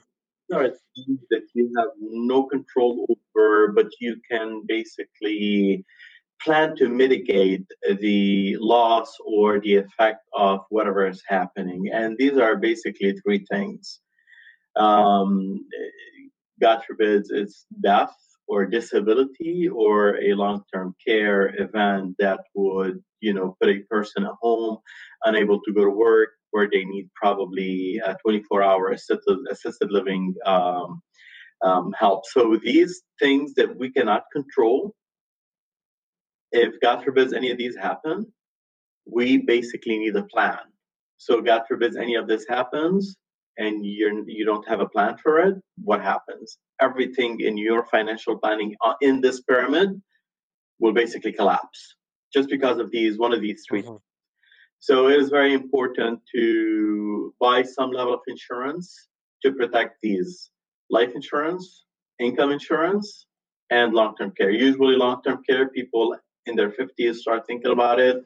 are 0.54 0.70
things 0.70 1.20
that 1.30 1.44
you 1.54 1.72
have 1.78 1.90
no 2.00 2.44
control 2.44 3.06
over, 3.10 3.70
but 3.70 3.88
you 4.00 4.18
can 4.30 4.64
basically 4.68 5.86
plan 6.42 6.76
to 6.76 6.90
mitigate 6.90 7.66
the 8.00 8.58
loss 8.60 9.16
or 9.26 9.60
the 9.60 9.76
effect 9.76 10.22
of 10.34 10.60
whatever 10.70 11.08
is 11.08 11.24
happening. 11.28 11.90
And 11.92 12.18
these 12.18 12.38
are 12.38 12.56
basically 12.56 13.14
three 13.14 13.46
things. 13.50 14.00
Um, 14.76 15.66
God 16.62 16.84
forbids 16.86 17.30
it's 17.32 17.66
death 17.82 18.14
or 18.48 18.66
disability 18.66 19.68
or 19.68 20.18
a 20.18 20.34
long-term 20.34 20.96
care 21.06 21.54
event 21.62 22.16
that 22.20 22.40
would, 22.54 23.04
you 23.20 23.34
know, 23.34 23.56
put 23.60 23.70
a 23.70 23.80
person 23.90 24.26
at 24.26 24.32
home, 24.42 24.78
unable 25.24 25.60
to 25.62 25.74
go 25.74 25.84
to 25.84 25.90
work, 25.90 26.30
where 26.52 26.70
they 26.72 26.86
need 26.86 27.10
probably 27.16 28.00
a 28.06 28.16
24-hour 28.26 28.92
assisted, 28.92 29.38
assisted 29.52 29.92
living 29.92 30.34
um, 30.46 31.02
um, 31.64 31.94
help. 31.98 32.26
So 32.28 32.60
these 32.64 33.02
things 33.20 33.54
that 33.56 33.78
we 33.78 33.92
cannot 33.92 34.24
control, 34.32 34.94
if 36.52 36.80
God 36.82 37.04
forbids 37.04 37.34
any 37.34 37.52
of 37.52 37.58
these 37.58 37.76
happen, 37.76 38.32
we 39.06 39.38
basically 39.38 39.98
need 39.98 40.16
a 40.16 40.24
plan. 40.24 40.60
So 41.18 41.42
God 41.42 41.64
forbids 41.68 41.96
any 41.96 42.16
of 42.16 42.28
this 42.28 42.46
happens, 42.48 43.18
and 43.58 43.86
you're 43.86 44.28
you 44.28 44.46
don't 44.46 44.68
have 44.68 44.80
a 44.80 44.90
plan 44.90 45.18
for 45.18 45.40
it, 45.40 45.56
what 45.84 46.02
happens? 46.02 46.58
Everything 46.82 47.40
in 47.40 47.58
your 47.58 47.86
financial 47.86 48.38
planning 48.38 48.76
uh, 48.86 48.94
in 49.02 49.22
this 49.22 49.42
pyramid 49.42 50.02
will 50.80 50.94
basically 50.94 51.32
collapse 51.32 51.96
just 52.34 52.50
because 52.50 52.80
of 52.80 52.92
these 52.92 53.18
one 53.18 53.34
of 53.34 53.42
these 53.42 53.64
3 53.68 53.82
mm-hmm. 53.82 53.96
So 54.80 55.08
it 55.08 55.20
is 55.20 55.30
very 55.30 55.54
important 55.54 56.20
to 56.36 57.34
buy 57.40 57.64
some 57.64 57.92
level 57.92 58.14
of 58.14 58.20
insurance 58.28 59.08
to 59.44 59.52
protect 59.52 59.98
these 60.04 60.52
life 60.90 61.12
insurance, 61.16 61.86
income 62.20 62.52
insurance, 62.52 63.26
and 63.72 63.94
long-term 63.94 64.34
care. 64.38 64.52
Usually, 64.52 64.96
long-term 64.96 65.42
care 65.50 65.70
people 65.70 66.16
in 66.46 66.56
their 66.56 66.70
50s 66.70 67.16
start 67.16 67.48
thinking 67.48 67.72
about 67.72 68.00
it 68.00 68.18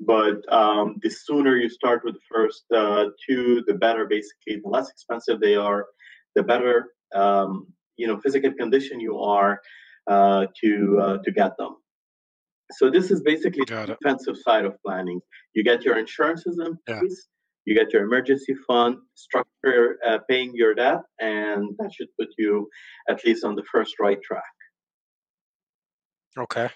but 0.00 0.50
um, 0.52 0.96
the 1.02 1.10
sooner 1.10 1.56
you 1.56 1.68
start 1.68 2.02
with 2.04 2.14
the 2.14 2.20
first 2.32 2.64
uh, 2.74 3.06
two, 3.26 3.62
the 3.66 3.74
better. 3.74 4.06
Basically, 4.06 4.60
the 4.62 4.68
less 4.68 4.90
expensive 4.90 5.40
they 5.40 5.56
are, 5.56 5.86
the 6.34 6.42
better 6.42 6.88
um, 7.14 7.66
you 7.96 8.06
know 8.06 8.18
physical 8.20 8.52
condition 8.52 8.98
you 8.98 9.18
are 9.18 9.60
uh, 10.06 10.46
to 10.62 10.98
uh, 11.02 11.18
to 11.24 11.30
get 11.30 11.56
them. 11.58 11.76
So 12.72 12.90
this 12.90 13.10
is 13.10 13.20
basically 13.20 13.64
the 13.66 13.96
defensive 13.98 14.36
side 14.38 14.64
of 14.64 14.74
planning. 14.84 15.20
You 15.54 15.64
get 15.64 15.84
your 15.84 15.98
insurances 15.98 16.58
in 16.58 16.78
place. 16.86 17.02
Yeah. 17.02 17.26
You 17.66 17.74
get 17.74 17.92
your 17.92 18.04
emergency 18.04 18.54
fund 18.66 18.96
structure, 19.14 19.98
uh, 20.06 20.18
paying 20.28 20.52
your 20.54 20.74
debt, 20.74 21.00
and 21.20 21.68
that 21.78 21.92
should 21.92 22.08
put 22.18 22.28
you 22.38 22.68
at 23.08 23.22
least 23.24 23.44
on 23.44 23.54
the 23.54 23.62
first 23.70 23.96
right 24.00 24.20
track. 24.22 24.42
Okay. 26.38 26.70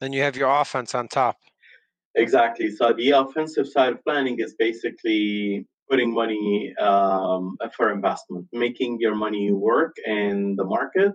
Then 0.00 0.12
you 0.12 0.22
have 0.22 0.36
your 0.36 0.50
offense 0.50 0.94
on 0.94 1.08
top. 1.08 1.38
Exactly. 2.16 2.70
So 2.70 2.92
the 2.92 3.10
offensive 3.10 3.68
side 3.68 3.92
of 3.94 4.04
planning 4.04 4.38
is 4.38 4.54
basically 4.58 5.66
putting 5.90 6.14
money 6.14 6.74
um, 6.80 7.56
for 7.76 7.92
investment, 7.92 8.46
making 8.52 8.98
your 9.00 9.14
money 9.14 9.52
work 9.52 9.96
in 10.06 10.54
the 10.56 10.64
market. 10.64 11.12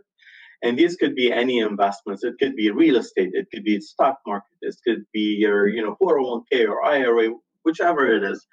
And 0.61 0.77
these 0.77 0.97
could 0.97 1.15
be 1.15 1.31
any 1.31 1.59
investments. 1.59 2.23
It 2.23 2.35
could 2.37 2.55
be 2.55 2.69
real 2.69 2.97
estate. 2.97 3.29
It 3.33 3.47
could 3.53 3.63
be 3.63 3.79
stock 3.79 4.17
market. 4.27 4.57
It 4.61 4.75
could 4.85 5.05
be 5.13 5.37
your, 5.39 5.67
you 5.69 5.81
know, 5.81 5.95
401k 6.01 6.67
or 6.67 6.83
IRA, 6.83 7.29
whichever 7.63 8.13
it 8.13 8.23
is. 8.23 8.45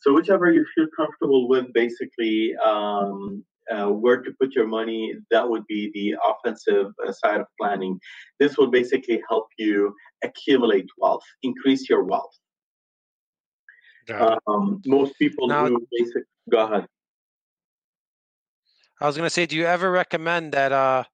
So 0.00 0.14
whichever 0.14 0.50
you 0.50 0.64
feel 0.74 0.86
comfortable 0.96 1.48
with, 1.48 1.72
basically, 1.74 2.54
um, 2.64 3.44
uh, 3.70 3.86
where 3.86 4.20
to 4.20 4.32
put 4.40 4.54
your 4.54 4.66
money, 4.66 5.14
that 5.30 5.48
would 5.48 5.66
be 5.66 5.90
the 5.94 6.16
offensive 6.28 6.92
uh, 7.06 7.12
side 7.12 7.40
of 7.40 7.46
planning. 7.60 7.98
This 8.38 8.56
will 8.56 8.70
basically 8.70 9.22
help 9.28 9.46
you 9.58 9.94
accumulate 10.24 10.86
wealth, 10.98 11.24
increase 11.42 11.88
your 11.88 12.04
wealth. 12.04 12.36
Um, 14.46 14.82
most 14.86 15.16
people 15.18 15.46
now, 15.46 15.68
do 15.68 15.86
basic. 15.96 16.24
Go 16.50 16.66
ahead. 16.66 16.86
I 19.00 19.06
was 19.06 19.16
going 19.16 19.26
to 19.26 19.30
say, 19.30 19.46
do 19.46 19.56
you 19.56 19.64
ever 19.64 19.90
recommend 19.90 20.52
that 20.52 20.72
uh, 20.72 21.04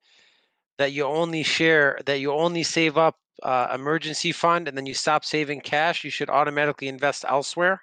that 0.79 0.93
you 0.93 1.05
only 1.05 1.43
share 1.43 1.99
that 2.07 2.21
you 2.21 2.33
only 2.33 2.63
save 2.63 2.97
up 2.97 3.17
uh, 3.43 3.69
emergency 3.75 4.33
fund 4.33 4.69
and 4.69 4.77
then 4.77 4.87
you 4.87 4.95
stop 4.95 5.25
saving 5.25 5.61
cash? 5.61 6.05
You 6.05 6.11
should 6.11 6.31
automatically 6.31 6.89
invest 6.89 7.25
elsewhere. 7.29 7.83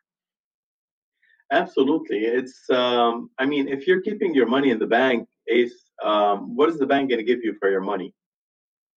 Absolutely. 1.55 2.25
It's, 2.25 2.69
um, 2.69 3.29
I 3.39 3.45
mean, 3.45 3.69
if 3.69 3.87
you're 3.87 4.01
keeping 4.01 4.35
your 4.35 4.45
money 4.45 4.71
in 4.71 4.79
the 4.79 4.85
bank, 4.85 5.25
Ace, 5.47 5.85
um, 6.03 6.53
what 6.57 6.67
is 6.67 6.77
the 6.77 6.85
bank 6.85 7.09
going 7.09 7.19
to 7.19 7.31
give 7.31 7.43
you 7.43 7.55
for 7.61 7.69
your 7.71 7.79
money? 7.79 8.13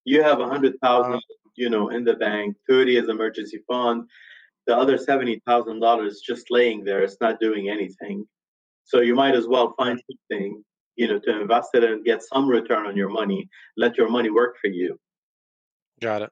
You 0.04 0.24
have 0.24 0.40
a 0.40 0.48
hundred 0.48 0.74
thousand, 0.82 1.14
uh, 1.14 1.50
you 1.54 1.70
know, 1.70 1.90
in 1.90 2.02
the 2.02 2.14
bank. 2.14 2.56
Thirty 2.68 2.96
is 2.96 3.08
emergency 3.08 3.60
fund. 3.68 4.08
The 4.66 4.76
other 4.76 4.98
seventy 4.98 5.40
thousand 5.46 5.78
dollars 5.78 6.20
just 6.26 6.50
laying 6.50 6.82
there. 6.82 7.02
It's 7.02 7.18
not 7.20 7.38
doing 7.38 7.68
anything. 7.68 8.26
So 8.82 9.00
you 9.00 9.14
might 9.14 9.36
as 9.36 9.46
well 9.46 9.74
find 9.78 10.00
something, 10.10 10.64
you 10.96 11.06
know, 11.06 11.20
to 11.20 11.40
invest 11.40 11.70
it 11.74 11.84
and 11.84 12.04
get 12.04 12.22
some 12.24 12.48
return 12.48 12.86
on 12.86 12.96
your 12.96 13.10
money. 13.10 13.48
Let 13.76 13.96
your 13.96 14.08
money 14.08 14.30
work 14.30 14.56
for 14.60 14.68
you. 14.68 14.98
Got 16.00 16.22
it. 16.22 16.30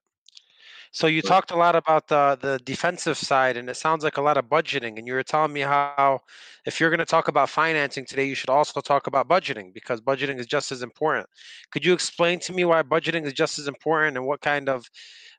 So 0.96 1.08
you 1.08 1.20
talked 1.20 1.50
a 1.50 1.56
lot 1.56 1.76
about 1.76 2.08
the 2.08 2.38
the 2.40 2.58
defensive 2.64 3.18
side, 3.18 3.58
and 3.58 3.68
it 3.68 3.76
sounds 3.76 4.02
like 4.02 4.16
a 4.16 4.22
lot 4.22 4.38
of 4.38 4.46
budgeting. 4.46 4.96
And 4.96 5.06
you 5.06 5.12
were 5.12 5.22
telling 5.22 5.52
me 5.52 5.60
how, 5.60 6.22
if 6.64 6.80
you're 6.80 6.88
going 6.88 7.06
to 7.06 7.12
talk 7.16 7.28
about 7.28 7.50
financing 7.50 8.06
today, 8.06 8.24
you 8.24 8.34
should 8.34 8.48
also 8.48 8.80
talk 8.80 9.06
about 9.06 9.28
budgeting 9.28 9.74
because 9.74 10.00
budgeting 10.00 10.38
is 10.40 10.46
just 10.46 10.72
as 10.72 10.82
important. 10.82 11.26
Could 11.70 11.84
you 11.84 11.92
explain 11.92 12.40
to 12.40 12.54
me 12.54 12.64
why 12.64 12.82
budgeting 12.82 13.26
is 13.26 13.34
just 13.34 13.58
as 13.58 13.68
important, 13.68 14.16
and 14.16 14.24
what 14.24 14.40
kind 14.40 14.70
of 14.70 14.88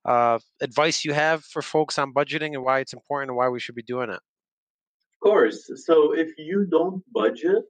uh, 0.06 0.38
advice 0.62 1.04
you 1.04 1.14
have 1.14 1.44
for 1.44 1.64
folks 1.64 1.98
on 1.98 2.14
budgeting, 2.14 2.54
and 2.54 2.64
why 2.64 2.78
it's 2.78 2.94
important, 2.94 3.32
and 3.32 3.38
why 3.38 3.50
we 3.50 3.60
should 3.60 3.74
be 3.74 3.82
doing 3.82 4.12
it? 4.12 4.22
Of 5.16 5.20
course. 5.24 5.72
So 5.88 6.14
if 6.14 6.38
you 6.38 6.68
don't 6.70 7.02
budget, 7.12 7.64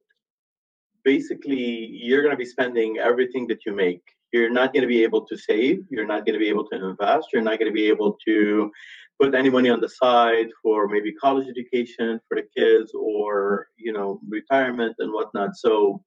basically 1.06 1.88
you're 2.03 2.22
going 2.22 2.36
to 2.36 2.44
be 2.46 2.51
spending 2.58 2.98
everything 2.98 3.48
that 3.48 3.65
you 3.65 3.72
make 3.72 4.16
you're 4.38 4.50
not 4.50 4.74
going 4.74 4.82
to 4.82 4.88
be 4.88 5.03
able 5.03 5.25
to 5.25 5.38
save 5.38 5.79
you're 5.89 6.06
not 6.06 6.25
going 6.25 6.34
to 6.34 6.39
be 6.39 6.50
able 6.50 6.67
to 6.67 6.75
invest 6.75 7.27
you're 7.34 7.41
not 7.41 7.60
going 7.60 7.72
to 7.72 7.75
be 7.75 7.88
able 7.88 8.17
to 8.25 8.72
put 9.20 9.34
any 9.34 9.50
money 9.50 9.70
on 9.70 9.82
the 9.82 9.89
side 9.89 10.48
for 10.62 10.88
maybe 10.88 11.12
college 11.13 11.48
education 11.48 12.20
for 12.27 12.36
the 12.38 12.48
kids 12.56 12.91
or 12.94 13.67
you 13.77 13.91
know 13.91 14.20
retirement 14.29 14.96
and 15.00 15.12
whatnot 15.12 15.56
so 15.56 16.01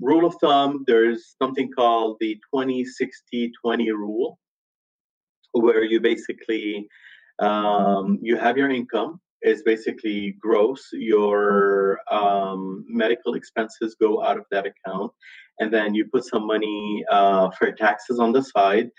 rule 0.00 0.26
of 0.26 0.34
thumb 0.40 0.84
there's 0.86 1.36
something 1.40 1.70
called 1.70 2.16
the 2.20 2.38
20 2.52 2.84
60 2.84 3.52
20 3.62 3.90
rule 3.92 4.38
where 5.52 5.84
you 5.84 6.00
basically 6.00 6.88
um, 7.40 8.18
you 8.20 8.36
have 8.36 8.56
your 8.56 8.70
income 8.70 9.20
is 9.42 9.62
basically 9.62 10.36
gross. 10.40 10.88
Your 10.92 11.98
um, 12.10 12.84
medical 12.88 13.34
expenses 13.34 13.96
go 14.00 14.22
out 14.22 14.36
of 14.36 14.44
that 14.50 14.66
account, 14.66 15.12
and 15.60 15.72
then 15.72 15.94
you 15.94 16.06
put 16.12 16.24
some 16.24 16.46
money 16.46 17.04
uh, 17.10 17.50
for 17.56 17.70
taxes 17.72 18.18
on 18.18 18.32
the 18.32 18.42
side. 18.42 18.90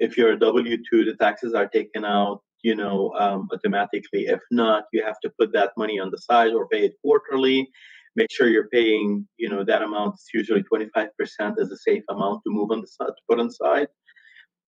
If 0.00 0.16
you're 0.16 0.32
a 0.32 0.38
W 0.38 0.76
two, 0.90 1.04
the 1.04 1.14
taxes 1.14 1.54
are 1.54 1.68
taken 1.68 2.04
out, 2.04 2.42
you 2.62 2.74
know, 2.74 3.12
um, 3.18 3.48
automatically. 3.52 4.26
If 4.26 4.40
not, 4.50 4.84
you 4.92 5.02
have 5.04 5.20
to 5.20 5.30
put 5.38 5.52
that 5.52 5.72
money 5.76 5.98
on 5.98 6.10
the 6.10 6.18
side 6.18 6.52
or 6.52 6.68
pay 6.68 6.84
it 6.86 6.94
quarterly. 7.02 7.70
make 8.16 8.30
sure 8.32 8.48
you're 8.48 8.68
paying, 8.68 9.26
you 9.36 9.48
know, 9.48 9.62
that 9.64 9.82
amount 9.82 10.14
is 10.14 10.26
usually 10.34 10.64
25% 10.64 11.08
as 11.62 11.70
a 11.70 11.76
safe 11.76 12.02
amount 12.10 12.42
to 12.44 12.50
move 12.50 12.70
on 12.72 12.80
the 12.80 12.86
side, 12.86 13.14
to 13.18 13.22
put 13.28 13.38
on 13.40 13.50
side, 13.50 13.88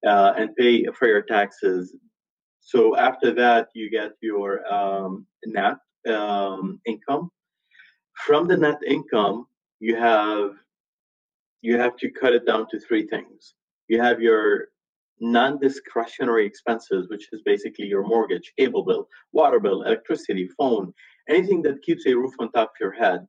uh, 0.07 0.33
and 0.38 0.54
pay 0.57 0.85
for 0.99 1.07
your 1.09 1.23
taxes. 1.23 1.97
So 2.61 2.97
after 2.97 3.33
that, 3.35 3.69
you 3.75 3.90
get 3.90 4.12
your 4.21 4.50
um, 4.73 5.26
net 5.47 5.76
um, 6.09 6.80
income. 6.87 7.30
From 8.26 8.47
the 8.47 8.57
net 8.57 8.80
income, 8.87 9.47
you 9.80 9.97
have 9.97 10.52
you 11.62 11.79
have 11.79 11.97
to 11.97 12.11
cut 12.11 12.33
it 12.33 12.47
down 12.47 12.67
to 12.71 12.81
three 12.81 13.07
things. 13.07 13.55
You 13.88 14.00
have 14.00 14.21
your 14.21 14.69
non-discretionary 15.21 16.47
expenses, 16.47 17.09
which 17.11 17.29
is 17.33 17.43
basically 17.45 17.87
your 17.87 18.07
mortgage, 18.07 18.52
cable 18.59 18.85
bill, 18.85 19.09
water 19.33 19.61
bill, 19.61 19.83
electricity, 19.83 20.49
phone, 20.57 20.93
anything 21.29 21.62
that 21.62 21.83
keeps 21.83 22.07
a 22.07 22.14
roof 22.14 22.33
on 22.38 22.50
top 22.52 22.71
of 22.71 22.81
your 22.81 22.93
head, 22.93 23.26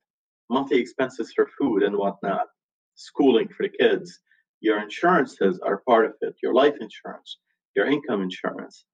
monthly 0.49 0.79
expenses 0.79 1.33
for 1.35 1.49
food 1.59 1.83
and 1.83 1.95
whatnot, 1.95 2.47
schooling 2.95 3.49
for 3.49 3.63
the 3.63 3.77
kids. 3.77 4.19
Your 4.61 4.81
insurances 4.81 5.59
are 5.65 5.83
part 5.87 6.05
of 6.05 6.13
it, 6.21 6.35
your 6.41 6.53
life 6.53 6.75
insurance, 6.79 7.37
your 7.75 7.87
income 7.87 8.21
insurance. 8.21 8.85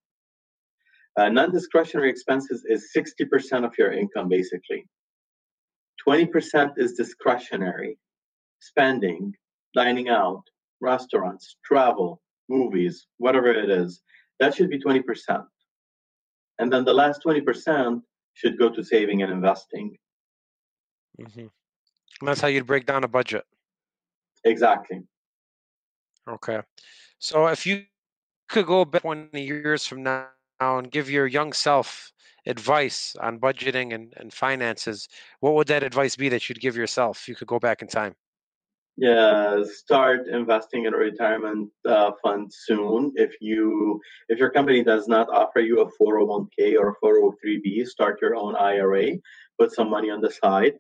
Uh, 1.20 1.30
non-discretionary 1.30 2.10
expenses 2.10 2.64
is 2.68 2.92
60% 2.96 3.66
of 3.66 3.74
your 3.78 3.92
income, 3.92 4.30
basically. 4.30 4.88
20% 6.08 6.74
is 6.78 6.94
discretionary 6.94 7.98
spending, 8.60 9.34
dining 9.74 10.10
out, 10.10 10.44
restaurants, 10.82 11.58
travel, 11.64 12.22
movies, 12.50 13.08
whatever 13.18 13.52
it 13.52 13.70
is, 13.70 14.02
that 14.40 14.56
should 14.56 14.70
be 14.70 14.80
20%. 14.80 15.04
And 16.60 16.72
then 16.72 16.86
the 16.86 16.94
last 16.94 17.22
20% 17.26 18.02
should 18.34 18.58
go 18.58 18.70
to 18.70 18.84
saving 18.84 19.22
and 19.24 19.32
investing. 19.32 19.96
Mm-hmm. 21.20 21.40
And 21.40 22.28
that's 22.28 22.42
how 22.42 22.48
you'd 22.48 22.68
break 22.68 22.86
down 22.86 23.04
a 23.04 23.08
budget. 23.08 23.44
Exactly. 24.44 25.02
Okay. 26.28 26.60
So 27.20 27.48
if 27.48 27.66
you 27.66 27.84
could 28.50 28.66
go 28.66 28.86
back 28.86 29.02
20 29.02 29.42
years 29.42 29.86
from 29.86 30.04
now 30.04 30.28
and 30.60 30.92
give 30.92 31.10
your 31.10 31.28
young 31.28 31.54
self 31.54 32.12
advice 32.46 33.16
on 33.22 33.40
budgeting 33.40 33.94
and, 33.94 34.14
and 34.18 34.34
finances, 34.34 35.08
what 35.42 35.54
would 35.56 35.68
that 35.68 35.84
advice 35.84 36.16
be 36.16 36.30
that 36.30 36.48
you'd 36.48 36.62
give 36.62 36.76
yourself 36.76 37.28
you 37.28 37.36
could 37.36 37.48
go 37.48 37.60
back 37.60 37.82
in 37.82 37.88
time? 37.88 38.16
Yeah 38.98 39.64
start 39.64 40.28
investing 40.28 40.86
in 40.86 40.94
a 40.94 40.98
retirement 40.98 41.70
uh, 41.88 42.12
fund 42.24 42.52
soon. 42.52 43.14
If 43.16 43.36
you 43.40 44.02
if 44.28 44.40
your 44.40 44.50
company 44.50 44.84
does 44.84 45.08
not 45.08 45.30
offer 45.30 45.60
you 45.60 45.82
a 45.82 46.04
401k 46.04 46.76
or 46.80 46.98
403b 47.04 47.86
start 47.88 48.20
your 48.22 48.36
own 48.36 48.56
ira 48.56 49.12
put 49.60 49.72
some 49.72 49.90
money 49.90 50.10
on 50.10 50.22
the 50.22 50.32
side. 50.32 50.74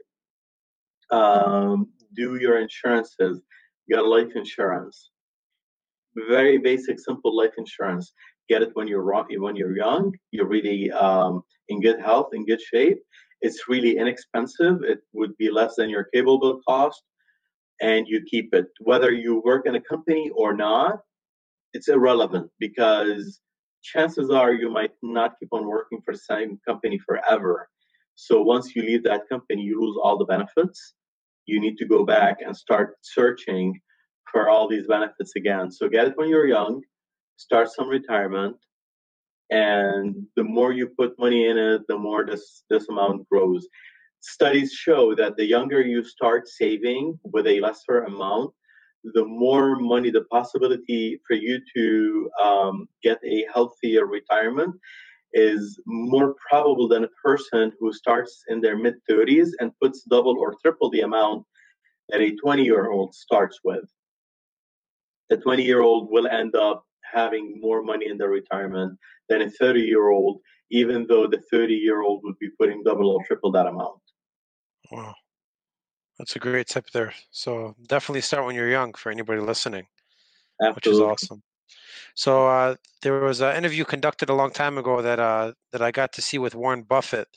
Um, 1.12 1.88
do 2.16 2.36
your 2.36 2.60
insurances 2.60 3.42
get 3.90 4.06
life 4.06 4.36
insurance. 4.36 5.12
Very 6.28 6.58
basic 6.58 7.00
simple 7.00 7.38
life 7.38 7.54
insurance. 7.58 8.14
Get 8.50 8.64
it 8.64 8.72
when 8.74 8.88
you're 8.88 9.06
when 9.06 9.56
you're 9.56 9.78
young 9.78 10.14
you're 10.32 10.48
really 10.48 10.92
um, 10.92 11.44
in 11.70 11.82
good 11.82 12.00
health 12.00 12.30
in 12.34 12.46
good 12.46 12.62
shape. 12.62 12.98
It's 13.42 13.70
really 13.70 13.98
inexpensive. 13.98 14.82
It 14.82 15.02
would 15.14 15.38
be 15.38 15.52
less 15.52 15.76
than 15.76 15.92
your 15.92 16.06
cable 16.12 16.40
bill 16.40 16.60
cost 16.68 17.04
and 17.81 18.07
you 18.07 18.22
keep 18.29 18.53
it. 18.53 18.67
Whether 18.79 19.12
you 19.12 19.41
work 19.43 19.67
in 19.67 19.75
a 19.75 19.81
company 19.81 20.31
or 20.36 20.55
not, 20.55 21.00
it's 21.74 21.89
irrelevant 21.89 22.50
because 22.60 23.39
chances 23.84 24.29
are 24.29 24.53
you 24.53 24.69
might 24.69 24.91
not 25.03 25.34
keep 25.39 25.50
on 25.51 25.67
working 25.67 26.01
for 26.03 26.13
the 26.13 26.19
same 26.19 26.60
company 26.67 27.00
forever. 27.05 27.69
So 28.15 28.41
once 28.41 28.75
you 28.75 28.81
leave 28.81 29.03
that 29.03 29.29
company, 29.29 29.62
you 29.62 29.79
lose 29.79 29.98
all 30.03 30.17
the 30.17 30.25
benefits. 30.25 30.93
You 31.46 31.62
need 31.62 31.77
to 31.77 31.86
go 31.86 32.03
back 32.03 32.38
and 32.46 32.55
start 32.55 32.96
searching 33.01 33.79
for 34.31 34.50
all 34.50 34.67
these 34.67 34.88
benefits 34.88 35.34
again. 35.36 35.72
So 35.72 35.88
get 35.88 36.07
it 36.07 36.13
when 36.17 36.29
you're 36.29 36.48
young, 36.48 36.81
start 37.38 37.69
some 37.72 37.88
retirement, 37.88 38.57
and 39.50 40.16
the 40.35 40.44
more 40.44 40.74
you 40.74 40.87
put 40.87 41.18
money 41.18 41.48
in 41.48 41.57
it, 41.57 41.83
the 41.87 41.98
more 41.98 42.25
this 42.25 42.63
this 42.70 42.90
amount 42.90 43.27
grows 43.29 43.66
studies 44.22 44.74
show 44.74 45.16
that 45.16 45.38
the 45.38 45.46
younger 45.46 45.82
you 45.82 46.03
start 46.03 46.48
saving 46.48 47.20
with 47.24 47.48
a 47.48 47.60
lesser 47.60 48.03
amount, 48.03 48.51
the 49.14 49.25
more 49.25 49.77
money, 49.80 50.10
the 50.10 50.25
possibility 50.25 51.20
for 51.27 51.36
you 51.36 51.60
to 51.75 52.30
um, 52.42 52.88
get 53.03 53.20
a 53.24 53.46
healthier 53.53 54.06
retirement 54.06 54.75
is 55.34 55.80
more 55.86 56.36
probable 56.50 56.88
than 56.88 57.03
a 57.03 57.10
person 57.24 57.72
who 57.80 57.94
starts 57.94 58.44
in 58.48 58.62
their 58.62 58.77
mid 58.77 58.96
30s 59.10 59.50
and 59.60 59.72
puts 59.82 60.03
double 60.03 60.38
or 60.40 60.56
triple 60.62 60.90
the 60.90 61.01
amount 61.01 61.46
that 62.10 62.22
a 62.22 62.36
20 62.36 62.64
year 62.64 62.90
old 62.90 63.14
starts 63.14 63.60
with. 63.64 63.84
The 65.30 65.38
20 65.38 65.64
year 65.64 65.82
old 65.82 66.10
will 66.10 66.27
end 66.27 66.56
up 66.56 66.86
having 67.14 67.60
more 67.60 67.84
money 67.84 68.08
in 68.10 68.18
their 68.18 68.30
retirement 68.30 68.98
than 69.30 69.42
a 69.42 69.50
30 69.50 69.82
year 69.82 70.10
old, 70.10 70.40
even 70.72 71.06
though 71.08 71.27
the 71.27 71.42
30 71.51 71.74
year 71.74 72.01
old 72.01 72.22
would 72.24 72.40
be 72.40 72.50
putting 72.60 72.84
double 72.84 73.10
or 73.10 73.24
triple 73.25 73.51
that 73.51 73.68
amount. 73.68 74.00
Wow. 74.92 75.16
That's 76.18 76.36
a 76.36 76.40
great 76.40 76.68
tip 76.68 76.90
there. 76.94 77.14
So 77.32 77.76
definitely 77.88 78.22
start 78.22 78.46
when 78.46 78.56
you're 78.56 78.70
young 78.70 78.94
for 78.94 79.12
anybody 79.12 79.40
listening, 79.40 79.86
Absolutely. 80.62 80.76
which 80.76 80.88
is 80.88 81.00
awesome. 81.00 81.44
So 82.16 82.48
uh, 82.48 82.76
there 83.02 83.20
was 83.22 83.42
an 83.42 83.56
interview 83.56 83.86
conducted 83.86 84.30
a 84.30 84.34
long 84.34 84.52
time 84.52 84.78
ago 84.78 85.02
that 85.02 85.20
uh, 85.20 85.54
that 85.72 85.82
I 85.82 85.92
got 85.92 86.14
to 86.14 86.22
see 86.22 86.40
with 86.40 86.56
Warren 86.56 86.84
Buffett, 86.84 87.28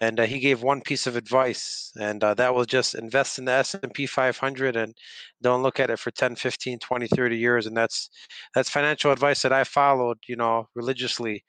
and 0.00 0.18
uh, 0.20 0.24
he 0.24 0.40
gave 0.40 0.62
one 0.62 0.80
piece 0.80 1.06
of 1.06 1.16
advice, 1.16 1.92
and 2.00 2.24
uh, 2.24 2.34
that 2.34 2.54
was 2.54 2.66
just 2.66 2.94
invest 2.94 3.38
in 3.38 3.44
the 3.46 3.52
S&P 3.52 4.06
500 4.06 4.76
and 4.76 4.94
don't 5.42 5.62
look 5.62 5.80
at 5.80 5.90
it 5.90 5.98
for 5.98 6.10
10, 6.10 6.36
15, 6.36 6.78
20, 6.78 7.06
30 7.08 7.36
years. 7.36 7.66
And 7.66 7.76
that's 7.76 8.10
that's 8.54 8.70
financial 8.70 9.12
advice 9.12 9.42
that 9.42 9.52
I 9.52 9.64
followed, 9.64 10.18
you 10.28 10.36
know, 10.36 10.68
religiously 10.74 11.44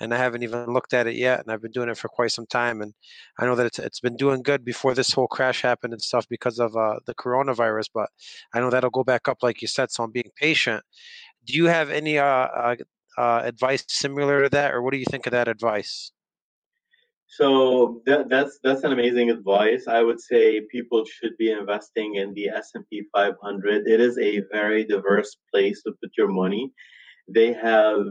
and 0.00 0.14
I 0.14 0.16
haven't 0.16 0.42
even 0.42 0.66
looked 0.66 0.94
at 0.94 1.06
it 1.06 1.14
yet. 1.14 1.40
And 1.40 1.52
I've 1.52 1.62
been 1.62 1.70
doing 1.70 1.88
it 1.88 1.98
for 1.98 2.08
quite 2.08 2.32
some 2.32 2.46
time, 2.46 2.80
and 2.80 2.94
I 3.38 3.46
know 3.46 3.54
that 3.54 3.66
it's 3.66 3.78
it's 3.78 4.00
been 4.00 4.16
doing 4.16 4.42
good 4.42 4.64
before 4.64 4.94
this 4.94 5.12
whole 5.12 5.28
crash 5.28 5.62
happened 5.62 5.92
and 5.92 6.02
stuff 6.02 6.26
because 6.28 6.58
of 6.58 6.76
uh, 6.76 7.00
the 7.06 7.14
coronavirus. 7.14 7.90
But 7.94 8.10
I 8.54 8.60
know 8.60 8.70
that'll 8.70 8.90
go 8.90 9.04
back 9.04 9.28
up, 9.28 9.38
like 9.42 9.62
you 9.62 9.68
said. 9.68 9.90
So 9.90 10.02
I'm 10.02 10.10
being 10.10 10.30
patient. 10.36 10.82
Do 11.44 11.54
you 11.54 11.66
have 11.66 11.90
any 11.90 12.18
uh, 12.18 12.24
uh, 12.24 12.76
uh, 13.18 13.42
advice 13.44 13.84
similar 13.88 14.44
to 14.44 14.48
that, 14.50 14.72
or 14.72 14.82
what 14.82 14.92
do 14.92 14.98
you 14.98 15.06
think 15.10 15.26
of 15.26 15.32
that 15.32 15.48
advice? 15.48 16.12
So 17.32 18.02
that, 18.06 18.28
that's 18.28 18.58
that's 18.64 18.82
an 18.82 18.92
amazing 18.92 19.30
advice. 19.30 19.86
I 19.86 20.02
would 20.02 20.20
say 20.20 20.62
people 20.62 21.04
should 21.04 21.36
be 21.36 21.52
investing 21.52 22.16
in 22.16 22.34
the 22.34 22.48
S 22.48 22.70
and 22.74 22.84
P 22.90 23.04
500. 23.14 23.86
It 23.86 24.00
is 24.00 24.18
a 24.18 24.42
very 24.50 24.84
diverse 24.84 25.36
place 25.52 25.82
to 25.84 25.92
put 26.02 26.10
your 26.18 26.26
money. 26.26 26.72
They 27.28 27.52
have 27.52 28.04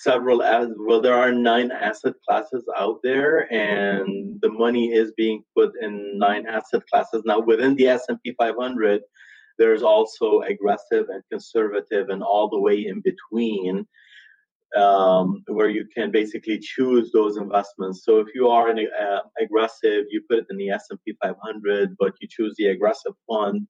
several 0.00 0.42
as 0.42 0.68
well 0.78 1.00
there 1.00 1.14
are 1.14 1.32
nine 1.32 1.72
asset 1.72 2.14
classes 2.26 2.64
out 2.76 2.98
there 3.02 3.52
and 3.52 4.38
the 4.42 4.50
money 4.50 4.92
is 4.92 5.12
being 5.16 5.42
put 5.56 5.72
in 5.82 6.18
nine 6.18 6.46
asset 6.46 6.82
classes. 6.90 7.22
Now 7.24 7.40
within 7.40 7.74
the 7.74 7.88
s&p 7.88 8.34
500 8.38 9.02
there's 9.58 9.82
also 9.82 10.42
aggressive 10.42 11.06
and 11.08 11.22
conservative 11.32 12.10
and 12.10 12.22
all 12.22 12.48
the 12.48 12.60
way 12.60 12.86
in 12.86 13.02
between 13.02 13.84
um, 14.76 15.42
where 15.48 15.68
you 15.68 15.84
can 15.96 16.12
basically 16.12 16.60
choose 16.60 17.10
those 17.10 17.36
investments. 17.36 18.04
So 18.04 18.18
if 18.18 18.28
you 18.34 18.48
are 18.50 18.68
an 18.68 18.78
uh, 18.78 19.20
aggressive 19.40 20.04
you 20.10 20.22
put 20.30 20.38
it 20.38 20.46
in 20.50 20.58
the 20.58 20.70
s&p 20.70 21.16
500 21.20 21.96
but 21.98 22.12
you 22.20 22.28
choose 22.30 22.54
the 22.56 22.68
aggressive 22.68 23.14
fund. 23.28 23.66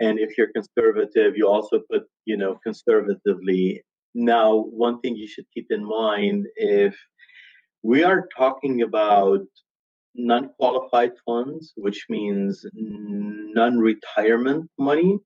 And 0.00 0.18
if 0.18 0.36
you're 0.36 0.52
conservative 0.52 1.34
you 1.34 1.48
also 1.48 1.80
put 1.90 2.02
you 2.26 2.36
know 2.36 2.58
conservatively 2.62 3.82
now, 4.18 4.56
one 4.56 5.02
thing 5.02 5.14
you 5.14 5.28
should 5.28 5.44
keep 5.52 5.66
in 5.68 5.84
mind 5.84 6.46
if 6.56 6.96
we 7.82 8.02
are 8.02 8.26
talking 8.34 8.80
about 8.80 9.40
non 10.14 10.48
qualified 10.58 11.12
funds, 11.26 11.74
which 11.76 12.06
means 12.08 12.64
non 12.72 13.76
retirement 13.76 14.70
money, 14.78 15.18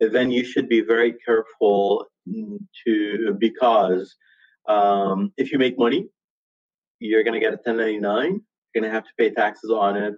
then 0.00 0.30
you 0.30 0.44
should 0.44 0.68
be 0.68 0.82
very 0.82 1.14
careful 1.24 2.04
to 2.84 3.34
because 3.38 4.14
um, 4.68 5.32
if 5.38 5.50
you 5.50 5.58
make 5.58 5.78
money, 5.78 6.06
you're 6.98 7.24
going 7.24 7.40
to 7.40 7.40
get 7.40 7.54
a 7.54 7.62
1099. 7.64 8.22
You're 8.22 8.82
going 8.82 8.84
to 8.84 8.94
have 8.94 9.04
to 9.04 9.10
pay 9.16 9.30
taxes 9.30 9.70
on 9.70 9.96
it 9.96 10.12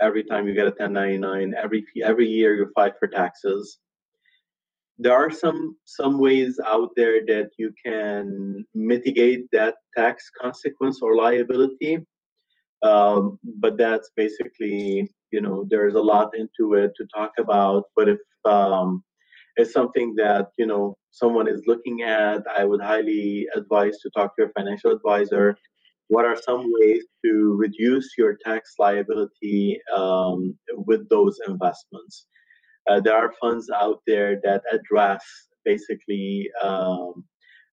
every 0.00 0.24
time 0.24 0.48
you 0.48 0.54
get 0.54 0.66
a 0.66 0.70
1099. 0.70 1.52
Every 1.62 1.84
every 2.02 2.26
year 2.26 2.56
you 2.56 2.70
fight 2.74 2.94
for 2.98 3.06
taxes 3.06 3.80
there 4.98 5.14
are 5.14 5.30
some 5.30 5.76
some 5.84 6.18
ways 6.18 6.58
out 6.66 6.90
there 6.96 7.20
that 7.26 7.50
you 7.58 7.72
can 7.84 8.64
mitigate 8.74 9.46
that 9.52 9.74
tax 9.96 10.30
consequence 10.40 11.00
or 11.02 11.16
liability 11.16 11.98
um, 12.82 13.38
but 13.58 13.76
that's 13.76 14.10
basically 14.16 15.10
you 15.32 15.40
know 15.40 15.66
there's 15.68 15.94
a 15.94 16.00
lot 16.00 16.30
into 16.36 16.74
it 16.74 16.92
to 16.96 17.06
talk 17.14 17.32
about 17.38 17.84
but 17.96 18.08
if 18.08 18.18
um, 18.44 19.02
it's 19.56 19.72
something 19.72 20.14
that 20.16 20.48
you 20.58 20.66
know 20.66 20.96
someone 21.10 21.48
is 21.48 21.62
looking 21.66 22.02
at 22.02 22.42
i 22.56 22.64
would 22.64 22.80
highly 22.80 23.46
advise 23.56 23.98
to 23.98 24.10
talk 24.10 24.36
to 24.36 24.42
your 24.42 24.52
financial 24.56 24.90
advisor 24.90 25.56
what 26.08 26.24
are 26.24 26.36
some 26.36 26.70
ways 26.80 27.04
to 27.24 27.56
reduce 27.58 28.16
your 28.18 28.36
tax 28.44 28.74
liability 28.78 29.80
um, 29.96 30.56
with 30.86 31.08
those 31.08 31.38
investments. 31.48 32.26
Uh, 32.86 33.00
there 33.00 33.16
are 33.16 33.32
funds 33.40 33.70
out 33.70 34.00
there 34.06 34.40
that 34.42 34.62
address 34.72 35.24
basically 35.64 36.50
um, 36.62 37.24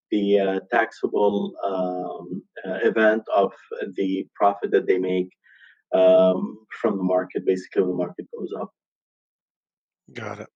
the 0.10 0.40
uh, 0.40 0.60
taxable 0.72 1.54
um, 1.64 2.44
uh, 2.66 2.80
event 2.88 3.24
of 3.36 3.52
the 3.96 4.28
profit 4.36 4.72
that 4.72 4.88
they 4.88 4.98
make 4.98 5.30
um, 5.94 6.58
from 6.82 6.98
the 6.98 7.04
market, 7.04 7.46
basically 7.46 7.82
when 7.82 7.92
the 7.92 7.98
market 7.98 8.28
goes 8.38 8.50
up. 8.60 8.72
Got 10.14 10.40
it. 10.42 10.48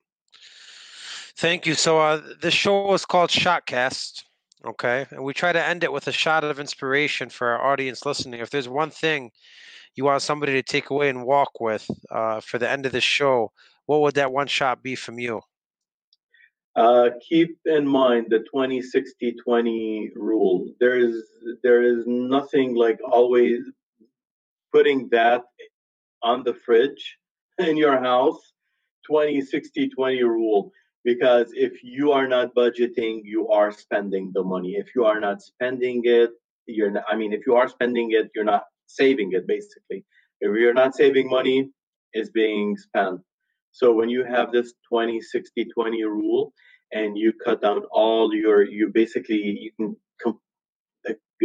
Thank 1.38 1.66
you. 1.66 1.74
So 1.74 2.00
uh, 2.00 2.22
this 2.42 2.54
show 2.54 2.94
is 2.94 3.06
called 3.06 3.30
Shotcast. 3.30 4.24
Okay. 4.66 5.06
And 5.12 5.24
we 5.24 5.34
try 5.34 5.52
to 5.52 5.64
end 5.64 5.84
it 5.84 5.92
with 5.92 6.08
a 6.08 6.12
shot 6.12 6.44
of 6.44 6.60
inspiration 6.60 7.30
for 7.30 7.50
our 7.50 7.72
audience 7.72 8.06
listening. 8.06 8.40
If 8.40 8.50
there's 8.50 8.70
one 8.70 8.90
thing 8.90 9.32
you 9.96 10.06
want 10.06 10.22
somebody 10.22 10.54
to 10.54 10.64
take 10.64 10.90
away 10.90 11.10
and 11.10 11.26
walk 11.26 11.60
with 11.60 11.90
uh, 12.10 12.40
for 12.42 12.58
the 12.58 12.70
end 12.70 12.86
of 12.86 12.92
the 12.92 13.02
show, 13.02 13.52
what 13.86 14.02
would 14.02 14.16
that 14.16 14.32
one 14.32 14.48
shot 14.48 14.84
be 14.84 14.96
from 14.96 15.20
you? 15.20 15.42
Uh, 16.76 17.12
keep 17.28 17.58
in 17.66 17.88
mind 17.88 18.28
the 18.30 18.40
20 18.52 18.82
60 18.82 19.36
20 19.44 20.12
rule. 20.16 20.68
There 20.80 20.98
is 20.98 21.24
there 21.64 21.84
is 21.84 22.04
nothing 22.06 22.76
like 22.76 23.00
always 23.10 23.62
putting 24.74 25.08
that 25.12 25.44
on 26.22 26.44
the 26.44 26.54
fridge 26.54 27.18
in 27.58 27.78
your 27.78 28.00
house 28.02 28.40
20 29.08 29.42
60 29.42 29.90
20 29.90 30.24
rule 30.24 30.72
because 31.06 31.48
if 31.54 31.84
you 31.84 32.12
are 32.12 32.28
not 32.28 32.54
budgeting 32.56 33.22
you 33.24 33.48
are 33.50 33.72
spending 33.72 34.32
the 34.34 34.44
money 34.44 34.74
if 34.76 34.88
you 34.96 35.06
are 35.06 35.20
not 35.20 35.42
spending 35.42 36.02
it 36.04 36.32
you're 36.66 36.92
not, 36.92 37.04
i 37.08 37.16
mean 37.16 37.32
if 37.32 37.42
you 37.48 37.56
are 37.56 37.70
spending 37.70 38.10
it 38.12 38.30
you're 38.36 38.44
not 38.44 38.64
saving 38.88 39.30
it 39.32 39.48
basically 39.48 40.04
if 40.42 40.58
you're 40.58 40.74
not 40.74 40.96
saving 40.96 41.30
money 41.30 41.70
it's 42.14 42.32
being 42.32 42.76
spent 42.76 43.22
so 43.76 43.92
when 43.92 44.10
you 44.10 44.24
have 44.24 44.52
this 44.52 44.74
20 44.90 45.22
60 45.22 45.66
20 45.66 46.04
rule 46.06 46.54
and 46.94 47.18
you 47.18 47.34
cut 47.44 47.62
down 47.62 47.84
all 47.92 48.34
your 48.34 48.64
you 48.64 48.90
basically 48.94 49.42
you 49.64 49.72
can 49.80 49.96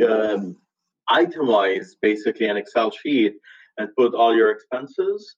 um, 0.08 0.56
itemize 1.10 1.88
basically 2.00 2.46
an 2.46 2.56
excel 2.56 2.90
sheet 2.90 3.34
and 3.78 3.88
put 3.96 4.14
all 4.14 4.34
your 4.34 4.50
expenses 4.50 5.36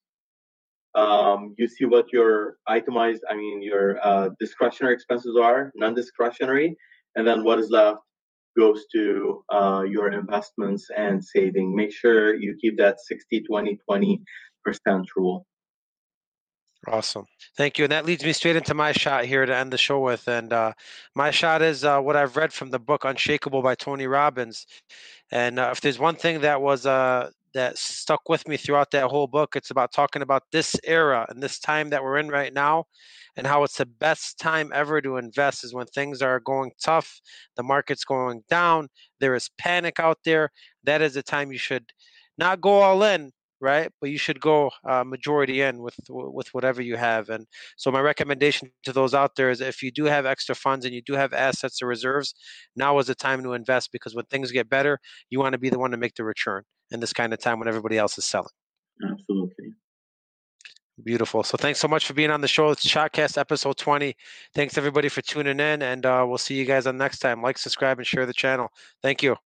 um, 0.94 1.54
you 1.56 1.68
see 1.68 1.86
what 1.86 2.12
your 2.12 2.58
itemized, 2.66 3.22
I 3.30 3.34
mean, 3.34 3.62
your 3.62 3.98
uh, 4.06 4.28
discretionary 4.38 4.94
expenses 4.94 5.36
are, 5.40 5.72
non-discretionary, 5.74 6.76
and 7.16 7.26
then 7.26 7.44
what 7.44 7.58
is 7.58 7.70
left 7.70 8.00
goes 8.58 8.84
to 8.92 9.42
uh, 9.50 9.84
your 9.88 10.12
investments 10.12 10.88
and 10.94 11.24
saving. 11.24 11.74
Make 11.74 11.92
sure 11.92 12.34
you 12.34 12.56
keep 12.60 12.76
that 12.76 13.00
60, 13.00 13.42
20, 13.42 13.78
20% 13.90 14.18
rule. 15.16 15.46
Awesome. 16.88 17.26
Thank 17.56 17.78
you. 17.78 17.84
And 17.84 17.92
that 17.92 18.06
leads 18.06 18.24
me 18.24 18.32
straight 18.32 18.56
into 18.56 18.74
my 18.74 18.92
shot 18.92 19.24
here 19.24 19.46
to 19.46 19.56
end 19.56 19.72
the 19.72 19.78
show 19.78 20.00
with. 20.00 20.26
And 20.26 20.52
uh, 20.52 20.72
my 21.14 21.30
shot 21.30 21.62
is 21.62 21.84
uh, 21.84 22.00
what 22.00 22.16
I've 22.16 22.36
read 22.36 22.52
from 22.52 22.70
the 22.70 22.80
book 22.80 23.04
Unshakable 23.04 23.62
by 23.62 23.76
Tony 23.76 24.06
Robbins. 24.06 24.66
And 25.30 25.58
uh, 25.58 25.70
if 25.72 25.80
there's 25.80 25.98
one 25.98 26.16
thing 26.16 26.40
that 26.40 26.60
was 26.60 26.84
uh, 26.84 27.30
that 27.54 27.78
stuck 27.78 28.28
with 28.28 28.46
me 28.48 28.56
throughout 28.56 28.90
that 28.92 29.10
whole 29.10 29.26
book. 29.26 29.56
It's 29.56 29.70
about 29.70 29.92
talking 29.92 30.22
about 30.22 30.44
this 30.52 30.76
era 30.84 31.26
and 31.28 31.42
this 31.42 31.58
time 31.58 31.90
that 31.90 32.02
we're 32.02 32.18
in 32.18 32.28
right 32.28 32.52
now 32.52 32.84
and 33.36 33.46
how 33.46 33.62
it's 33.64 33.78
the 33.78 33.86
best 33.86 34.38
time 34.38 34.70
ever 34.74 35.00
to 35.00 35.16
invest 35.16 35.64
is 35.64 35.74
when 35.74 35.86
things 35.86 36.22
are 36.22 36.40
going 36.40 36.72
tough, 36.82 37.20
the 37.56 37.62
market's 37.62 38.04
going 38.04 38.42
down, 38.48 38.88
there 39.20 39.34
is 39.34 39.50
panic 39.58 39.98
out 40.00 40.18
there. 40.24 40.50
That 40.84 41.02
is 41.02 41.14
the 41.14 41.22
time 41.22 41.52
you 41.52 41.58
should 41.58 41.92
not 42.38 42.60
go 42.60 42.80
all 42.80 43.02
in, 43.02 43.32
right? 43.62 43.90
But 44.00 44.10
you 44.10 44.18
should 44.18 44.40
go 44.40 44.70
uh, 44.86 45.04
majority 45.04 45.62
in 45.62 45.80
with 45.80 45.94
with 46.08 46.48
whatever 46.52 46.82
you 46.82 46.96
have. 46.96 47.30
And 47.30 47.46
so 47.76 47.90
my 47.90 48.00
recommendation 48.00 48.72
to 48.82 48.92
those 48.92 49.14
out 49.14 49.36
there 49.36 49.50
is 49.50 49.60
if 49.60 49.82
you 49.82 49.90
do 49.90 50.04
have 50.04 50.26
extra 50.26 50.54
funds 50.54 50.84
and 50.84 50.94
you 50.94 51.00
do 51.00 51.14
have 51.14 51.32
assets 51.32 51.80
or 51.80 51.86
reserves, 51.86 52.34
now 52.76 52.98
is 52.98 53.06
the 53.06 53.14
time 53.14 53.42
to 53.44 53.54
invest 53.54 53.90
because 53.92 54.14
when 54.14 54.26
things 54.26 54.50
get 54.50 54.68
better, 54.68 54.98
you 55.30 55.38
want 55.38 55.52
to 55.52 55.58
be 55.58 55.70
the 55.70 55.78
one 55.78 55.92
to 55.92 55.96
make 55.96 56.16
the 56.16 56.24
return 56.24 56.64
in 56.90 57.00
this 57.00 57.12
kind 57.12 57.32
of 57.32 57.38
time 57.38 57.58
when 57.58 57.68
everybody 57.68 57.96
else 57.96 58.18
is 58.18 58.26
selling. 58.26 58.50
Absolutely. 59.02 59.74
Beautiful. 61.04 61.42
So 61.42 61.56
thanks 61.56 61.80
so 61.80 61.88
much 61.88 62.06
for 62.06 62.12
being 62.12 62.30
on 62.30 62.42
the 62.42 62.48
show. 62.48 62.70
It's 62.70 62.86
Shotcast 62.86 63.38
episode 63.38 63.76
20. 63.78 64.14
Thanks 64.54 64.76
everybody 64.76 65.08
for 65.08 65.22
tuning 65.22 65.58
in, 65.58 65.82
and 65.82 66.04
uh, 66.04 66.24
we'll 66.28 66.38
see 66.38 66.54
you 66.54 66.66
guys 66.66 66.86
on 66.86 66.98
next 66.98 67.20
time. 67.20 67.40
Like, 67.40 67.58
subscribe, 67.58 67.98
and 67.98 68.06
share 68.06 68.26
the 68.26 68.34
channel. 68.34 68.68
Thank 69.02 69.22
you. 69.22 69.36